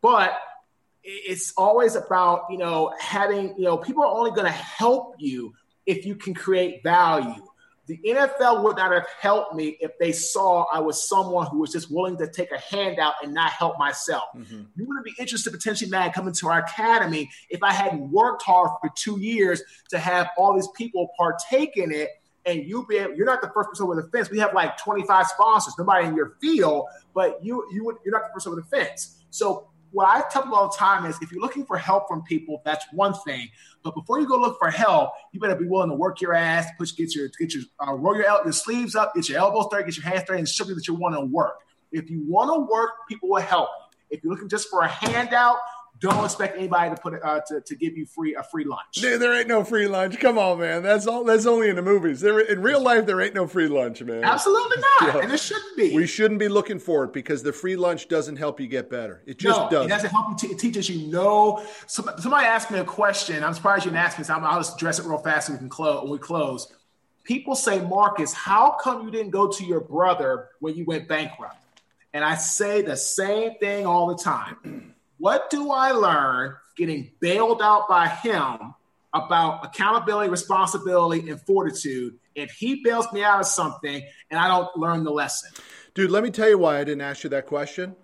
But 0.00 0.36
it's 1.04 1.52
always 1.56 1.94
about, 1.94 2.46
you 2.50 2.58
know, 2.58 2.92
having, 2.98 3.54
you 3.56 3.64
know, 3.64 3.76
people 3.76 4.02
are 4.02 4.12
only 4.12 4.32
going 4.32 4.46
to 4.46 4.52
help 4.52 5.14
you 5.18 5.54
if 5.86 6.04
you 6.04 6.16
can 6.16 6.34
create 6.34 6.82
value 6.82 7.42
the 7.90 7.98
NFL 8.06 8.62
would 8.62 8.76
not 8.76 8.92
have 8.92 9.06
helped 9.20 9.56
me 9.56 9.76
if 9.80 9.98
they 9.98 10.12
saw 10.12 10.64
I 10.72 10.78
was 10.78 11.08
someone 11.08 11.48
who 11.48 11.58
was 11.58 11.72
just 11.72 11.90
willing 11.90 12.16
to 12.18 12.28
take 12.28 12.52
a 12.52 12.58
handout 12.58 13.14
and 13.20 13.34
not 13.34 13.50
help 13.50 13.80
myself. 13.80 14.24
Mm-hmm. 14.36 14.62
You 14.76 14.86
wouldn't 14.86 15.04
be 15.04 15.14
interested 15.18 15.50
potentially, 15.50 15.90
man, 15.90 16.12
coming 16.12 16.32
to 16.34 16.48
our 16.48 16.60
academy 16.60 17.28
if 17.48 17.64
I 17.64 17.72
hadn't 17.72 18.12
worked 18.12 18.42
hard 18.42 18.70
for 18.80 18.90
two 18.94 19.18
years 19.18 19.60
to 19.88 19.98
have 19.98 20.28
all 20.38 20.54
these 20.54 20.68
people 20.76 21.10
partake 21.18 21.76
in 21.76 21.90
it. 21.90 22.10
And 22.46 22.64
you 22.64 22.86
be 22.86 22.96
able, 22.96 23.16
you're 23.16 23.26
not 23.26 23.42
the 23.42 23.50
first 23.52 23.70
person 23.70 23.84
over 23.84 24.00
the 24.00 24.08
fence. 24.08 24.30
We 24.30 24.38
have 24.38 24.54
like 24.54 24.78
25 24.78 25.26
sponsors, 25.26 25.74
nobody 25.76 26.06
in 26.06 26.14
your 26.14 26.36
field, 26.40 26.86
but 27.12 27.44
you 27.44 27.66
you 27.72 27.84
would, 27.84 27.96
you're 28.04 28.12
not 28.12 28.28
the 28.28 28.32
first 28.32 28.46
over 28.46 28.56
the 28.56 28.62
fence. 28.62 29.16
So 29.30 29.68
what 29.92 30.08
I 30.08 30.22
tell 30.30 30.42
people 30.42 30.56
all 30.56 30.68
the 30.68 30.76
time 30.76 31.06
is 31.06 31.16
if 31.20 31.32
you're 31.32 31.40
looking 31.40 31.64
for 31.64 31.76
help 31.76 32.08
from 32.08 32.22
people, 32.22 32.62
that's 32.64 32.84
one 32.92 33.14
thing. 33.24 33.48
But 33.82 33.94
before 33.94 34.20
you 34.20 34.28
go 34.28 34.36
look 34.36 34.58
for 34.58 34.70
help, 34.70 35.12
you 35.32 35.40
better 35.40 35.56
be 35.56 35.66
willing 35.66 35.90
to 35.90 35.96
work 35.96 36.20
your 36.20 36.34
ass, 36.34 36.66
push, 36.78 36.94
get 36.94 37.14
your, 37.14 37.28
get 37.38 37.54
your, 37.54 37.64
uh, 37.86 37.94
roll 37.94 38.16
your, 38.16 38.24
your 38.44 38.52
sleeves 38.52 38.94
up, 38.94 39.14
get 39.14 39.28
your 39.28 39.38
elbows 39.38 39.66
straight, 39.66 39.86
get 39.86 39.96
your 39.96 40.06
hands 40.06 40.22
straight, 40.22 40.38
and 40.38 40.48
show 40.48 40.66
you 40.66 40.74
that 40.74 40.86
you 40.86 40.94
want 40.94 41.14
to 41.14 41.22
work. 41.22 41.60
If 41.92 42.10
you 42.10 42.22
want 42.26 42.54
to 42.54 42.72
work, 42.72 42.90
people 43.08 43.28
will 43.30 43.42
help. 43.42 43.68
If 44.10 44.22
you're 44.22 44.32
looking 44.32 44.48
just 44.48 44.68
for 44.68 44.82
a 44.82 44.88
handout, 44.88 45.56
don't 46.00 46.24
expect 46.24 46.56
anybody 46.56 46.94
to 46.94 47.00
put 47.00 47.14
it, 47.14 47.22
uh, 47.22 47.40
to, 47.48 47.60
to 47.60 47.76
give 47.76 47.96
you 47.96 48.06
free 48.06 48.34
a 48.34 48.42
free 48.42 48.64
lunch. 48.64 48.92
Dude, 48.92 49.20
there 49.20 49.38
ain't 49.38 49.48
no 49.48 49.62
free 49.62 49.86
lunch. 49.86 50.18
Come 50.18 50.38
on, 50.38 50.58
man. 50.58 50.82
That's 50.82 51.06
all. 51.06 51.24
That's 51.24 51.46
only 51.46 51.68
in 51.68 51.76
the 51.76 51.82
movies. 51.82 52.20
There 52.20 52.40
in 52.40 52.62
real 52.62 52.82
life, 52.82 53.06
there 53.06 53.20
ain't 53.20 53.34
no 53.34 53.46
free 53.46 53.68
lunch, 53.68 54.02
man. 54.02 54.24
Absolutely 54.24 54.78
not, 54.80 55.14
yeah. 55.14 55.20
and 55.22 55.32
it 55.32 55.38
shouldn't 55.38 55.76
be. 55.76 55.94
We 55.94 56.06
shouldn't 56.06 56.40
be 56.40 56.48
looking 56.48 56.78
for 56.78 57.04
it 57.04 57.12
because 57.12 57.42
the 57.42 57.52
free 57.52 57.76
lunch 57.76 58.08
doesn't 58.08 58.36
help 58.36 58.60
you 58.60 58.66
get 58.66 58.88
better. 58.88 59.22
It 59.26 59.38
just 59.38 59.60
no, 59.60 59.68
doesn't. 59.68 59.90
It 59.90 59.94
doesn't 59.94 60.10
help 60.10 60.30
you. 60.30 60.48
T- 60.48 60.54
it 60.54 60.58
teaches 60.58 60.88
you 60.88 61.06
no. 61.08 61.64
Somebody, 61.86 62.22
somebody 62.22 62.46
asked 62.46 62.70
me 62.70 62.78
a 62.78 62.84
question. 62.84 63.44
I'm 63.44 63.54
surprised 63.54 63.84
you 63.84 63.90
didn't 63.90 64.04
ask 64.04 64.18
me. 64.18 64.24
So 64.24 64.34
I'll 64.34 64.60
just 64.60 64.76
address 64.76 64.98
it 64.98 65.04
real 65.04 65.18
fast 65.18 65.48
so 65.48 65.52
we 65.52 65.58
can 65.58 65.68
close. 65.68 66.08
We 66.08 66.18
close, 66.18 66.72
people 67.24 67.54
say, 67.54 67.80
Marcus, 67.80 68.32
how 68.32 68.76
come 68.82 69.04
you 69.04 69.10
didn't 69.10 69.30
go 69.30 69.48
to 69.48 69.64
your 69.64 69.80
brother 69.80 70.48
when 70.60 70.74
you 70.74 70.84
went 70.84 71.08
bankrupt? 71.08 71.56
And 72.12 72.24
I 72.24 72.34
say 72.36 72.82
the 72.82 72.96
same 72.96 73.54
thing 73.58 73.86
all 73.86 74.08
the 74.08 74.16
time. 74.16 74.94
What 75.20 75.50
do 75.50 75.70
I 75.70 75.92
learn 75.92 76.56
getting 76.76 77.12
bailed 77.20 77.60
out 77.62 77.88
by 77.88 78.08
him 78.08 78.74
about 79.12 79.64
accountability, 79.64 80.30
responsibility, 80.30 81.28
and 81.28 81.40
fortitude 81.42 82.18
if 82.34 82.50
he 82.52 82.82
bails 82.82 83.06
me 83.12 83.22
out 83.22 83.40
of 83.40 83.46
something 83.46 84.02
and 84.30 84.40
I 84.40 84.48
don't 84.48 84.74
learn 84.76 85.04
the 85.04 85.10
lesson. 85.10 85.50
Dude, 85.94 86.10
let 86.10 86.22
me 86.22 86.30
tell 86.30 86.48
you 86.48 86.56
why 86.56 86.78
I 86.78 86.84
didn't 86.84 87.02
ask 87.02 87.24
you 87.24 87.30
that 87.30 87.46
question. 87.46 87.96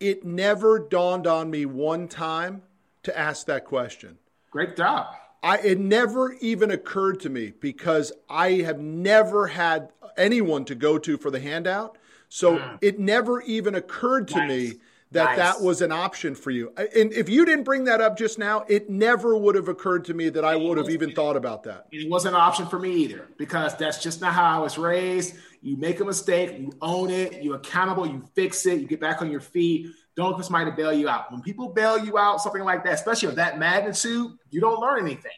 It 0.00 0.24
never 0.24 0.78
dawned 0.78 1.26
on 1.26 1.50
me 1.50 1.66
one 1.66 2.08
time 2.08 2.62
to 3.02 3.16
ask 3.16 3.46
that 3.46 3.64
question. 3.64 4.16
Great 4.50 4.76
job. 4.76 5.06
I, 5.42 5.58
it 5.58 5.78
never 5.78 6.32
even 6.34 6.70
occurred 6.70 7.20
to 7.20 7.28
me 7.28 7.52
because 7.60 8.12
I 8.30 8.52
have 8.62 8.78
never 8.78 9.48
had 9.48 9.90
anyone 10.16 10.64
to 10.66 10.74
go 10.74 10.98
to 10.98 11.18
for 11.18 11.30
the 11.30 11.40
handout. 11.40 11.98
So 12.28 12.58
mm. 12.58 12.78
it 12.80 12.98
never 12.98 13.42
even 13.42 13.74
occurred 13.74 14.28
to 14.28 14.38
nice. 14.38 14.48
me 14.48 14.72
that 15.12 15.24
nice. 15.24 15.36
that 15.36 15.60
was 15.60 15.82
an 15.82 15.92
option 15.92 16.34
for 16.34 16.50
you. 16.50 16.72
And 16.76 17.12
if 17.12 17.28
you 17.28 17.44
didn't 17.44 17.64
bring 17.64 17.84
that 17.84 18.00
up 18.00 18.16
just 18.16 18.38
now, 18.38 18.64
it 18.68 18.88
never 18.88 19.36
would 19.36 19.54
have 19.54 19.68
occurred 19.68 20.04
to 20.06 20.14
me 20.14 20.30
that 20.30 20.44
I 20.44 20.56
would 20.56 20.78
have 20.78 20.88
even 20.88 21.12
thought 21.12 21.36
about 21.36 21.62
that. 21.64 21.86
It 21.92 22.10
wasn't 22.10 22.34
an 22.34 22.40
option 22.40 22.66
for 22.66 22.78
me 22.78 22.92
either 22.96 23.28
because 23.36 23.76
that's 23.76 24.02
just 24.02 24.20
not 24.20 24.32
how 24.32 24.44
I 24.44 24.58
was 24.58 24.78
raised. 24.78 25.34
You 25.60 25.76
make 25.76 26.00
a 26.00 26.04
mistake, 26.04 26.58
you 26.58 26.72
own 26.80 27.10
it, 27.10 27.42
you're 27.42 27.56
accountable, 27.56 28.06
you 28.06 28.26
fix 28.34 28.66
it, 28.66 28.80
you 28.80 28.86
get 28.86 29.00
back 29.00 29.22
on 29.22 29.30
your 29.30 29.40
feet. 29.40 29.88
Don't 30.16 30.28
look 30.28 30.38
for 30.38 30.42
somebody 30.42 30.70
to 30.70 30.76
bail 30.76 30.92
you 30.92 31.08
out. 31.08 31.30
When 31.30 31.42
people 31.42 31.68
bail 31.68 31.98
you 31.98 32.18
out, 32.18 32.40
something 32.40 32.64
like 32.64 32.84
that, 32.84 32.94
especially 32.94 33.28
of 33.28 33.36
that 33.36 33.58
magnitude, 33.58 34.32
you 34.50 34.60
don't 34.60 34.80
learn 34.80 35.00
anything. 35.06 35.32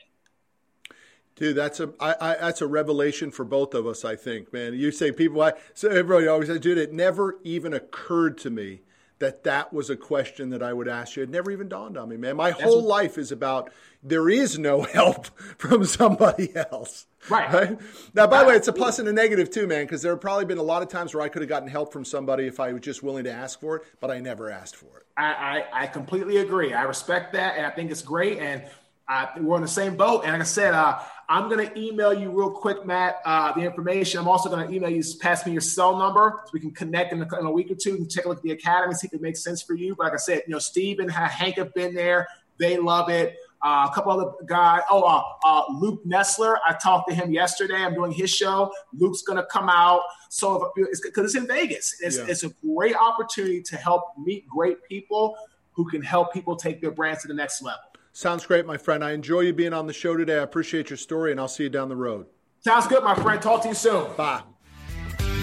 Dude, 1.36 1.56
that's 1.56 1.80
a 1.80 1.92
I, 1.98 2.14
I, 2.20 2.34
that's 2.36 2.60
a 2.60 2.66
revelation 2.66 3.32
for 3.32 3.44
both 3.44 3.74
of 3.74 3.88
us. 3.88 4.04
I 4.04 4.14
think, 4.14 4.52
man. 4.52 4.74
You 4.74 4.92
say 4.92 5.10
people, 5.10 5.42
I 5.42 5.54
so 5.74 5.88
everybody 5.88 6.28
always 6.28 6.48
says, 6.48 6.60
dude, 6.60 6.78
it 6.78 6.92
never 6.92 7.38
even 7.42 7.74
occurred 7.74 8.38
to 8.38 8.50
me 8.50 8.82
that 9.18 9.44
that 9.44 9.72
was 9.72 9.90
a 9.90 9.96
question 9.96 10.50
that 10.50 10.62
I 10.62 10.72
would 10.72 10.88
ask 10.88 11.16
you. 11.16 11.22
It 11.22 11.30
never 11.30 11.50
even 11.50 11.68
dawned 11.68 11.96
on 11.96 12.08
me, 12.08 12.16
man. 12.16 12.36
My 12.36 12.50
That's 12.50 12.62
whole 12.62 12.82
what, 12.82 12.88
life 12.88 13.18
is 13.18 13.32
about 13.32 13.72
there 14.02 14.28
is 14.28 14.58
no 14.58 14.82
help 14.92 15.26
from 15.58 15.84
somebody 15.84 16.54
else. 16.54 17.06
Right. 17.30 17.52
right? 17.52 17.78
Now, 18.12 18.26
by 18.26 18.42
the 18.42 18.48
way, 18.50 18.54
it's 18.56 18.68
a 18.68 18.72
plus 18.72 18.98
and 18.98 19.08
a 19.08 19.12
negative 19.12 19.50
too, 19.50 19.66
man, 19.66 19.84
because 19.84 20.02
there 20.02 20.12
have 20.12 20.20
probably 20.20 20.44
been 20.44 20.58
a 20.58 20.62
lot 20.62 20.82
of 20.82 20.88
times 20.88 21.14
where 21.14 21.22
I 21.22 21.28
could 21.28 21.42
have 21.42 21.48
gotten 21.48 21.68
help 21.68 21.92
from 21.92 22.04
somebody 22.04 22.46
if 22.46 22.60
I 22.60 22.72
was 22.72 22.82
just 22.82 23.02
willing 23.02 23.24
to 23.24 23.32
ask 23.32 23.60
for 23.60 23.76
it, 23.76 23.82
but 24.00 24.10
I 24.10 24.20
never 24.20 24.50
asked 24.50 24.76
for 24.76 24.98
it. 24.98 25.06
I, 25.16 25.24
I, 25.72 25.84
I 25.84 25.86
completely 25.86 26.38
agree. 26.38 26.74
I 26.74 26.82
respect 26.82 27.32
that, 27.32 27.56
and 27.56 27.64
I 27.64 27.70
think 27.70 27.90
it's 27.90 28.02
great. 28.02 28.38
And 28.40 28.64
uh, 29.08 29.26
we're 29.38 29.56
on 29.56 29.62
the 29.62 29.68
same 29.68 29.96
boat. 29.96 30.22
And 30.24 30.32
like 30.32 30.40
I 30.40 30.44
said, 30.44 30.74
uh, 30.74 30.98
I'm 31.28 31.48
going 31.48 31.66
to 31.68 31.78
email 31.78 32.12
you 32.12 32.30
real 32.30 32.50
quick, 32.50 32.84
Matt, 32.84 33.20
uh, 33.24 33.52
the 33.52 33.60
information. 33.60 34.20
I'm 34.20 34.28
also 34.28 34.48
going 34.48 34.66
to 34.66 34.74
email 34.74 34.90
you, 34.90 35.02
pass 35.20 35.46
me 35.46 35.52
your 35.52 35.60
cell 35.60 35.96
number 35.96 36.40
so 36.44 36.50
we 36.52 36.60
can 36.60 36.70
connect 36.70 37.12
in 37.12 37.22
a, 37.22 37.38
in 37.38 37.46
a, 37.46 37.50
week 37.50 37.70
or 37.70 37.74
two 37.74 37.94
and 37.94 38.10
take 38.10 38.24
a 38.24 38.28
look 38.28 38.38
at 38.38 38.42
the 38.42 38.52
academy, 38.52 38.94
see 38.94 39.06
if 39.06 39.14
it 39.14 39.22
makes 39.22 39.42
sense 39.42 39.62
for 39.62 39.74
you. 39.74 39.94
But 39.96 40.04
like 40.04 40.12
I 40.14 40.16
said, 40.16 40.42
you 40.46 40.52
know, 40.52 40.58
Steve 40.58 40.98
and 40.98 41.10
Hank 41.10 41.56
have 41.56 41.72
been 41.74 41.94
there. 41.94 42.28
They 42.58 42.76
love 42.76 43.08
it. 43.08 43.36
Uh, 43.62 43.88
a 43.90 43.94
couple 43.94 44.12
other 44.12 44.30
guys. 44.44 44.82
Oh, 44.90 45.02
uh, 45.02 45.22
uh, 45.44 45.72
Luke 45.72 46.04
Nessler. 46.04 46.58
I 46.68 46.74
talked 46.74 47.08
to 47.08 47.14
him 47.14 47.32
yesterday. 47.32 47.76
I'm 47.76 47.94
doing 47.94 48.12
his 48.12 48.30
show. 48.30 48.70
Luke's 48.92 49.22
going 49.22 49.38
to 49.38 49.46
come 49.46 49.70
out. 49.70 50.02
So 50.28 50.70
because 50.76 51.00
it's, 51.00 51.16
it's, 51.16 51.34
in 51.34 51.46
Vegas, 51.46 51.96
it's, 52.00 52.18
yeah. 52.18 52.26
it's 52.28 52.44
a 52.44 52.50
great 52.66 52.94
opportunity 52.94 53.62
to 53.62 53.76
help 53.76 54.12
meet 54.18 54.46
great 54.46 54.84
people 54.86 55.36
who 55.72 55.88
can 55.88 56.02
help 56.02 56.32
people 56.32 56.56
take 56.56 56.82
their 56.82 56.90
brands 56.90 57.22
to 57.22 57.28
the 57.28 57.34
next 57.34 57.62
level. 57.62 57.80
Sounds 58.16 58.46
great, 58.46 58.64
my 58.64 58.76
friend. 58.76 59.02
I 59.02 59.10
enjoy 59.10 59.40
you 59.40 59.52
being 59.52 59.72
on 59.72 59.88
the 59.88 59.92
show 59.92 60.16
today. 60.16 60.38
I 60.38 60.44
appreciate 60.44 60.88
your 60.88 60.96
story, 60.96 61.32
and 61.32 61.40
I'll 61.40 61.48
see 61.48 61.64
you 61.64 61.68
down 61.68 61.88
the 61.88 61.96
road. 61.96 62.26
Sounds 62.60 62.86
good, 62.86 63.02
my 63.02 63.16
friend. 63.16 63.42
Talk 63.42 63.62
to 63.62 63.68
you 63.68 63.74
soon. 63.74 64.06
Bye. 64.16 64.40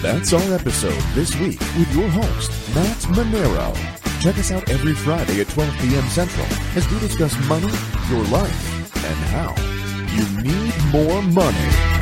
That's 0.00 0.32
our 0.32 0.54
episode 0.54 0.98
this 1.14 1.38
week 1.38 1.60
with 1.60 1.94
your 1.94 2.08
host, 2.08 2.50
Matt 2.74 2.96
Manero. 3.14 3.76
Check 4.22 4.38
us 4.38 4.50
out 4.50 4.70
every 4.70 4.94
Friday 4.94 5.42
at 5.42 5.48
12 5.50 5.70
p.m. 5.80 6.08
Central 6.08 6.46
as 6.74 6.90
we 6.90 6.98
discuss 6.98 7.36
money, 7.46 7.70
your 8.08 8.24
life, 8.32 8.96
and 9.04 9.18
how 9.28 9.54
you 10.16 10.42
need 10.42 10.74
more 10.90 11.20
money. 11.20 12.01